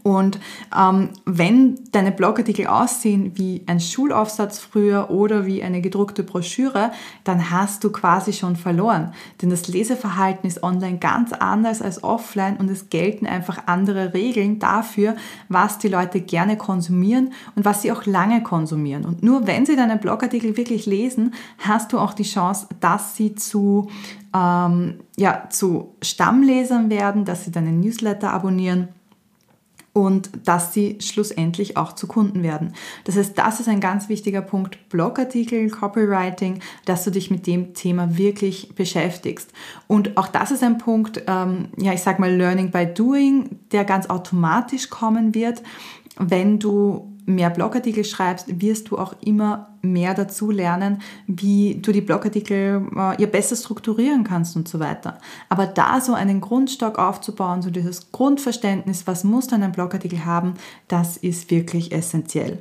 Und 0.02 0.38
ähm, 0.76 1.10
wenn 1.24 1.78
deine 1.92 2.12
Blogartikel 2.12 2.66
aussehen 2.66 3.32
wie 3.34 3.62
ein 3.66 3.80
Schulaufsatz 3.80 4.58
früher 4.58 5.10
oder 5.10 5.46
wie 5.46 5.62
eine 5.62 5.80
gedruckte 5.80 6.22
Broschüre, 6.22 6.92
dann 7.24 7.50
hast 7.50 7.84
du 7.84 7.90
quasi 7.90 8.32
schon 8.32 8.56
verloren. 8.56 9.12
Denn 9.42 9.50
das 9.50 9.68
Leseverhalten 9.68 10.48
ist 10.48 10.62
online 10.62 10.98
ganz 10.98 11.32
anders 11.32 11.82
als 11.82 12.02
offline 12.02 12.56
und 12.56 12.70
es 12.70 12.88
gelten 12.88 13.26
einfach 13.26 13.66
andere 13.66 14.14
Regeln 14.14 14.58
dafür, 14.58 15.16
was 15.48 15.78
die 15.78 15.88
Leute 15.88 16.20
gerne 16.20 16.56
konsumieren 16.56 17.32
und 17.54 17.64
was 17.64 17.82
sie 17.82 17.92
auch 17.92 18.06
lange 18.06 18.42
konsumieren. 18.42 19.04
Und 19.04 19.22
nur 19.22 19.46
wenn 19.46 19.66
sie 19.66 19.76
deine 19.76 19.96
Blogartikel 19.96 20.56
wirklich 20.56 20.86
lesen, 20.86 21.34
hast 21.58 21.92
du 21.92 21.98
auch 21.98 22.14
die 22.14 22.24
Chance, 22.24 22.68
dass 22.80 23.16
sie 23.16 23.34
zu, 23.34 23.88
ähm, 24.34 25.00
ja, 25.16 25.48
zu 25.50 25.94
Stammlesern 26.02 26.90
werden, 26.90 27.24
dass 27.24 27.44
sie 27.44 27.52
deinen 27.52 27.80
Newsletter 27.80 28.32
abonnieren 28.32 28.88
und 29.96 30.28
dass 30.44 30.74
sie 30.74 30.98
schlussendlich 31.00 31.78
auch 31.78 31.94
zu 31.94 32.06
Kunden 32.06 32.42
werden. 32.42 32.74
Das 33.04 33.16
heißt, 33.16 33.38
das 33.38 33.60
ist 33.60 33.68
ein 33.70 33.80
ganz 33.80 34.10
wichtiger 34.10 34.42
Punkt, 34.42 34.90
Blogartikel, 34.90 35.70
Copywriting, 35.70 36.60
dass 36.84 37.04
du 37.04 37.10
dich 37.10 37.30
mit 37.30 37.46
dem 37.46 37.72
Thema 37.72 38.18
wirklich 38.18 38.74
beschäftigst. 38.74 39.50
Und 39.86 40.18
auch 40.18 40.28
das 40.28 40.50
ist 40.50 40.62
ein 40.62 40.76
Punkt, 40.76 41.22
ähm, 41.26 41.68
ja, 41.78 41.94
ich 41.94 42.02
sag 42.02 42.18
mal 42.18 42.30
Learning 42.30 42.70
by 42.70 42.84
Doing, 42.84 43.58
der 43.72 43.86
ganz 43.86 44.10
automatisch 44.10 44.90
kommen 44.90 45.34
wird, 45.34 45.62
wenn 46.18 46.58
du 46.58 47.15
mehr 47.26 47.50
Blogartikel 47.50 48.04
schreibst, 48.04 48.60
wirst 48.60 48.90
du 48.90 48.98
auch 48.98 49.14
immer 49.20 49.68
mehr 49.82 50.14
dazu 50.14 50.50
lernen, 50.50 51.02
wie 51.26 51.74
du 51.74 51.92
die 51.92 52.00
Blogartikel 52.00 52.86
äh, 52.96 53.20
ja 53.20 53.26
besser 53.26 53.56
strukturieren 53.56 54.24
kannst 54.24 54.56
und 54.56 54.68
so 54.68 54.80
weiter. 54.80 55.18
Aber 55.48 55.66
da 55.66 56.00
so 56.00 56.14
einen 56.14 56.40
Grundstock 56.40 56.98
aufzubauen, 56.98 57.62
so 57.62 57.70
dieses 57.70 58.12
Grundverständnis, 58.12 59.06
was 59.06 59.24
muss 59.24 59.48
dann 59.48 59.62
ein 59.62 59.72
Blogartikel 59.72 60.24
haben, 60.24 60.54
das 60.88 61.16
ist 61.16 61.50
wirklich 61.50 61.92
essentiell. 61.92 62.58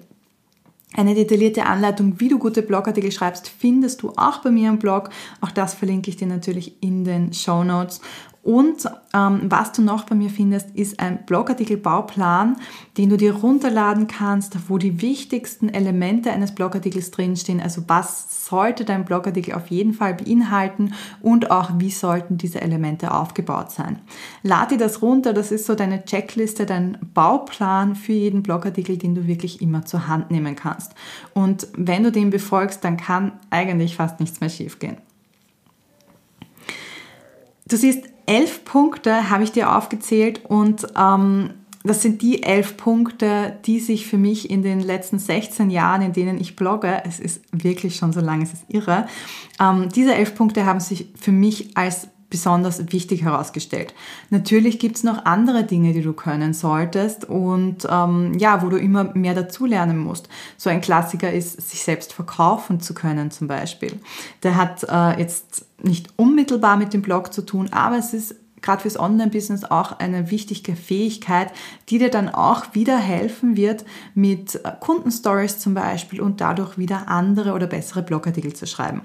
Eine 0.97 1.13
detaillierte 1.13 1.65
Anleitung, 1.65 2.19
wie 2.21 2.29
du 2.29 2.39
gute 2.39 2.61
Blogartikel 2.61 3.11
schreibst, 3.11 3.49
findest 3.49 4.01
du 4.01 4.13
auch 4.15 4.37
bei 4.37 4.49
mir 4.49 4.69
im 4.69 4.79
Blog. 4.79 5.09
Auch 5.41 5.51
das 5.51 5.73
verlinke 5.73 6.09
ich 6.09 6.15
dir 6.15 6.27
natürlich 6.27 6.81
in 6.81 7.03
den 7.03 7.33
Show 7.33 7.65
Notes. 7.65 7.99
Und 8.45 8.85
ähm, 9.11 9.41
was 9.49 9.71
du 9.71 9.81
noch 9.81 10.03
bei 10.03 10.13
mir 10.13 10.29
findest, 10.29 10.69
ist 10.75 10.99
ein 10.99 11.25
Blogartikel-Bauplan, 11.25 12.57
den 12.95 13.09
du 13.09 13.17
dir 13.17 13.33
runterladen 13.33 14.05
kannst, 14.05 14.69
wo 14.69 14.77
die 14.77 15.01
wichtigsten 15.01 15.67
Elemente 15.67 16.31
eines 16.31 16.53
Blogartikels 16.53 17.09
drinstehen. 17.09 17.59
Also 17.59 17.81
was 17.87 18.45
sollte 18.45 18.85
dein 18.85 19.03
Blogartikel 19.03 19.55
auf 19.55 19.69
jeden 19.71 19.95
Fall 19.95 20.13
beinhalten 20.13 20.93
und 21.23 21.49
auch 21.49 21.71
wie 21.79 21.89
sollten 21.89 22.37
diese 22.37 22.61
Elemente 22.61 23.15
aufgebaut 23.15 23.71
sein. 23.71 23.97
Lad 24.43 24.69
dir 24.69 24.77
das 24.77 25.01
runter, 25.01 25.33
das 25.33 25.51
ist 25.51 25.65
so 25.65 25.73
deine 25.73 26.05
Checkliste, 26.05 26.67
dein 26.67 26.99
Bauplan 27.15 27.95
für 27.95 28.13
jeden 28.13 28.43
Blogartikel, 28.43 28.99
den 28.99 29.15
du 29.15 29.25
wirklich 29.25 29.59
immer 29.59 29.85
zur 29.85 30.07
Hand 30.07 30.29
nehmen 30.29 30.55
kannst. 30.55 30.93
Und 31.33 31.67
wenn 31.75 32.03
du 32.03 32.11
den 32.11 32.29
befolgst, 32.29 32.83
dann 32.83 32.97
kann 32.97 33.31
eigentlich 33.49 33.95
fast 33.95 34.19
nichts 34.19 34.39
mehr 34.39 34.51
schiefgehen. 34.51 34.97
Du 37.67 37.75
siehst, 37.75 38.03
elf 38.25 38.65
Punkte 38.65 39.29
habe 39.29 39.43
ich 39.43 39.51
dir 39.51 39.75
aufgezählt 39.75 40.41
und 40.45 40.87
ähm, 40.97 41.51
das 41.83 42.01
sind 42.01 42.23
die 42.23 42.41
elf 42.41 42.77
Punkte, 42.77 43.57
die 43.65 43.79
sich 43.79 44.07
für 44.07 44.17
mich 44.17 44.49
in 44.49 44.63
den 44.63 44.79
letzten 44.79 45.19
16 45.19 45.69
Jahren, 45.69 46.01
in 46.01 46.13
denen 46.13 46.39
ich 46.39 46.55
blogge, 46.55 47.03
es 47.05 47.19
ist 47.19 47.41
wirklich 47.51 47.95
schon 47.95 48.11
so 48.11 48.21
lange, 48.21 48.43
es 48.43 48.53
ist 48.53 48.65
irre, 48.67 49.07
ähm, 49.59 49.89
diese 49.93 50.15
elf 50.15 50.35
Punkte 50.35 50.65
haben 50.65 50.79
sich 50.79 51.09
für 51.19 51.31
mich 51.31 51.77
als 51.77 52.07
besonders 52.29 52.91
wichtig 52.91 53.23
herausgestellt. 53.23 53.93
Natürlich 54.29 54.79
gibt 54.79 54.97
es 54.97 55.03
noch 55.03 55.25
andere 55.25 55.63
Dinge, 55.63 55.93
die 55.93 56.01
du 56.01 56.13
können 56.13 56.53
solltest 56.53 57.25
und 57.25 57.87
ähm, 57.89 58.33
ja, 58.37 58.61
wo 58.61 58.69
du 58.69 58.77
immer 58.77 59.03
mehr 59.15 59.35
dazulernen 59.35 59.97
musst. 59.97 60.27
So 60.57 60.69
ein 60.69 60.81
Klassiker 60.81 61.31
ist, 61.31 61.69
sich 61.69 61.83
selbst 61.83 62.13
verkaufen 62.13 62.79
zu 62.79 62.93
können 62.93 63.31
zum 63.31 63.47
Beispiel. 63.47 63.99
Der 64.43 64.55
hat 64.55 64.83
äh, 64.83 65.19
jetzt 65.19 65.65
nicht 65.81 66.07
unmittelbar 66.15 66.77
mit 66.77 66.93
dem 66.93 67.01
Blog 67.01 67.33
zu 67.33 67.43
tun, 67.43 67.69
aber 67.71 67.97
es 67.97 68.13
ist 68.13 68.35
gerade 68.61 68.81
fürs 68.81 68.99
Online-Business 68.99 69.63
auch 69.63 69.99
eine 69.99 70.31
wichtige 70.31 70.75
Fähigkeit, 70.75 71.51
die 71.89 71.99
dir 71.99 72.09
dann 72.09 72.29
auch 72.29 72.73
wieder 72.73 72.97
helfen 72.97 73.55
wird, 73.55 73.85
mit 74.15 74.59
Kundenstories 74.79 75.59
zum 75.59 75.75
Beispiel 75.75 76.19
und 76.19 76.41
dadurch 76.41 76.77
wieder 76.77 77.07
andere 77.07 77.53
oder 77.53 77.67
bessere 77.67 78.01
Blogartikel 78.01 78.53
zu 78.53 78.65
schreiben. 78.65 79.01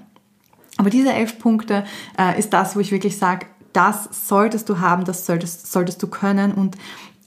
Aber 0.81 0.89
diese 0.89 1.13
elf 1.13 1.37
Punkte 1.37 1.83
äh, 2.17 2.39
ist 2.39 2.53
das, 2.53 2.75
wo 2.75 2.79
ich 2.79 2.91
wirklich 2.91 3.15
sage, 3.15 3.45
das 3.71 4.27
solltest 4.27 4.67
du 4.67 4.79
haben, 4.79 5.05
das 5.05 5.27
solltest, 5.27 5.71
solltest 5.71 6.01
du 6.01 6.07
können 6.07 6.53
und 6.53 6.75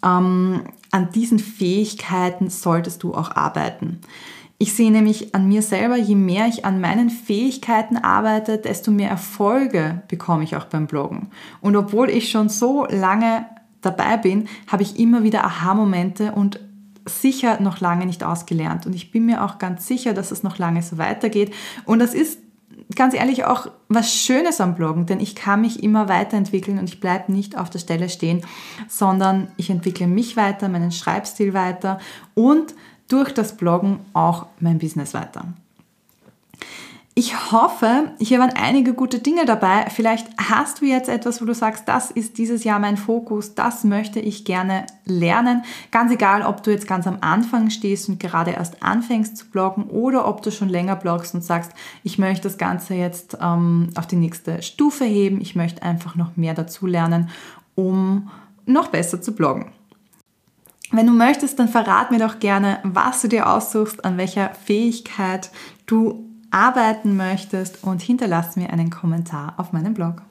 ähm, 0.04 0.62
an 0.90 1.12
diesen 1.14 1.38
Fähigkeiten 1.38 2.50
solltest 2.50 3.04
du 3.04 3.14
auch 3.14 3.30
arbeiten. 3.30 4.00
Ich 4.58 4.74
sehe 4.74 4.90
nämlich 4.90 5.36
an 5.36 5.46
mir 5.46 5.62
selber, 5.62 5.96
je 5.96 6.16
mehr 6.16 6.48
ich 6.48 6.64
an 6.64 6.80
meinen 6.80 7.10
Fähigkeiten 7.10 7.96
arbeite, 7.96 8.58
desto 8.58 8.90
mehr 8.90 9.10
Erfolge 9.10 10.02
bekomme 10.08 10.42
ich 10.42 10.56
auch 10.56 10.64
beim 10.64 10.88
Bloggen. 10.88 11.28
Und 11.60 11.76
obwohl 11.76 12.10
ich 12.10 12.32
schon 12.32 12.48
so 12.48 12.86
lange 12.86 13.46
dabei 13.82 14.16
bin, 14.16 14.48
habe 14.66 14.82
ich 14.82 14.98
immer 14.98 15.22
wieder 15.22 15.44
Aha-Momente 15.44 16.32
und 16.32 16.58
sicher 17.06 17.60
noch 17.60 17.78
lange 17.78 18.04
nicht 18.04 18.24
ausgelernt. 18.24 18.84
Und 18.84 18.96
ich 18.96 19.12
bin 19.12 19.26
mir 19.26 19.44
auch 19.44 19.58
ganz 19.58 19.86
sicher, 19.86 20.12
dass 20.12 20.32
es 20.32 20.42
noch 20.42 20.58
lange 20.58 20.82
so 20.82 20.98
weitergeht. 20.98 21.54
Und 21.84 22.00
das 22.00 22.14
ist 22.14 22.38
ganz 22.94 23.14
ehrlich 23.14 23.44
auch 23.44 23.68
was 23.88 24.12
Schönes 24.12 24.60
am 24.60 24.74
Bloggen, 24.74 25.06
denn 25.06 25.20
ich 25.20 25.34
kann 25.34 25.60
mich 25.60 25.82
immer 25.82 26.08
weiterentwickeln 26.08 26.78
und 26.78 26.88
ich 26.88 27.00
bleibe 27.00 27.32
nicht 27.32 27.56
auf 27.56 27.70
der 27.70 27.78
Stelle 27.78 28.08
stehen, 28.08 28.42
sondern 28.88 29.48
ich 29.56 29.70
entwickle 29.70 30.06
mich 30.06 30.36
weiter, 30.36 30.68
meinen 30.68 30.92
Schreibstil 30.92 31.54
weiter 31.54 31.98
und 32.34 32.74
durch 33.08 33.32
das 33.32 33.56
Bloggen 33.56 34.00
auch 34.12 34.46
mein 34.60 34.78
Business 34.78 35.14
weiter. 35.14 35.46
Ich 37.16 37.52
hoffe, 37.52 38.10
hier 38.18 38.40
waren 38.40 38.54
einige 38.56 38.92
gute 38.92 39.20
Dinge 39.20 39.44
dabei. 39.44 39.86
Vielleicht 39.88 40.26
hast 40.36 40.80
du 40.80 40.86
jetzt 40.86 41.08
etwas, 41.08 41.40
wo 41.40 41.44
du 41.44 41.54
sagst, 41.54 41.86
das 41.86 42.10
ist 42.10 42.38
dieses 42.38 42.64
Jahr 42.64 42.80
mein 42.80 42.96
Fokus, 42.96 43.54
das 43.54 43.84
möchte 43.84 44.18
ich 44.18 44.44
gerne 44.44 44.84
lernen. 45.04 45.62
Ganz 45.92 46.10
egal, 46.10 46.42
ob 46.42 46.64
du 46.64 46.72
jetzt 46.72 46.88
ganz 46.88 47.06
am 47.06 47.18
Anfang 47.20 47.70
stehst 47.70 48.08
und 48.08 48.18
gerade 48.18 48.50
erst 48.50 48.82
anfängst 48.82 49.36
zu 49.36 49.48
bloggen 49.48 49.84
oder 49.84 50.26
ob 50.26 50.42
du 50.42 50.50
schon 50.50 50.68
länger 50.68 50.96
bloggst 50.96 51.36
und 51.36 51.44
sagst, 51.44 51.70
ich 52.02 52.18
möchte 52.18 52.48
das 52.48 52.58
Ganze 52.58 52.94
jetzt 52.94 53.38
ähm, 53.40 53.90
auf 53.94 54.08
die 54.08 54.16
nächste 54.16 54.60
Stufe 54.62 55.04
heben, 55.04 55.40
ich 55.40 55.54
möchte 55.54 55.84
einfach 55.84 56.16
noch 56.16 56.36
mehr 56.36 56.54
dazu 56.54 56.88
lernen, 56.88 57.30
um 57.76 58.28
noch 58.66 58.88
besser 58.88 59.22
zu 59.22 59.36
bloggen. 59.36 59.66
Wenn 60.90 61.06
du 61.06 61.12
möchtest, 61.12 61.60
dann 61.60 61.68
verrat 61.68 62.10
mir 62.10 62.18
doch 62.18 62.40
gerne, 62.40 62.80
was 62.82 63.22
du 63.22 63.28
dir 63.28 63.48
aussuchst, 63.48 64.04
an 64.04 64.18
welcher 64.18 64.50
Fähigkeit 64.64 65.52
du 65.86 66.33
arbeiten 66.54 67.16
möchtest 67.16 67.82
und 67.82 68.00
hinterlass 68.00 68.54
mir 68.54 68.70
einen 68.70 68.88
Kommentar 68.88 69.54
auf 69.56 69.72
meinem 69.72 69.92
Blog. 69.92 70.22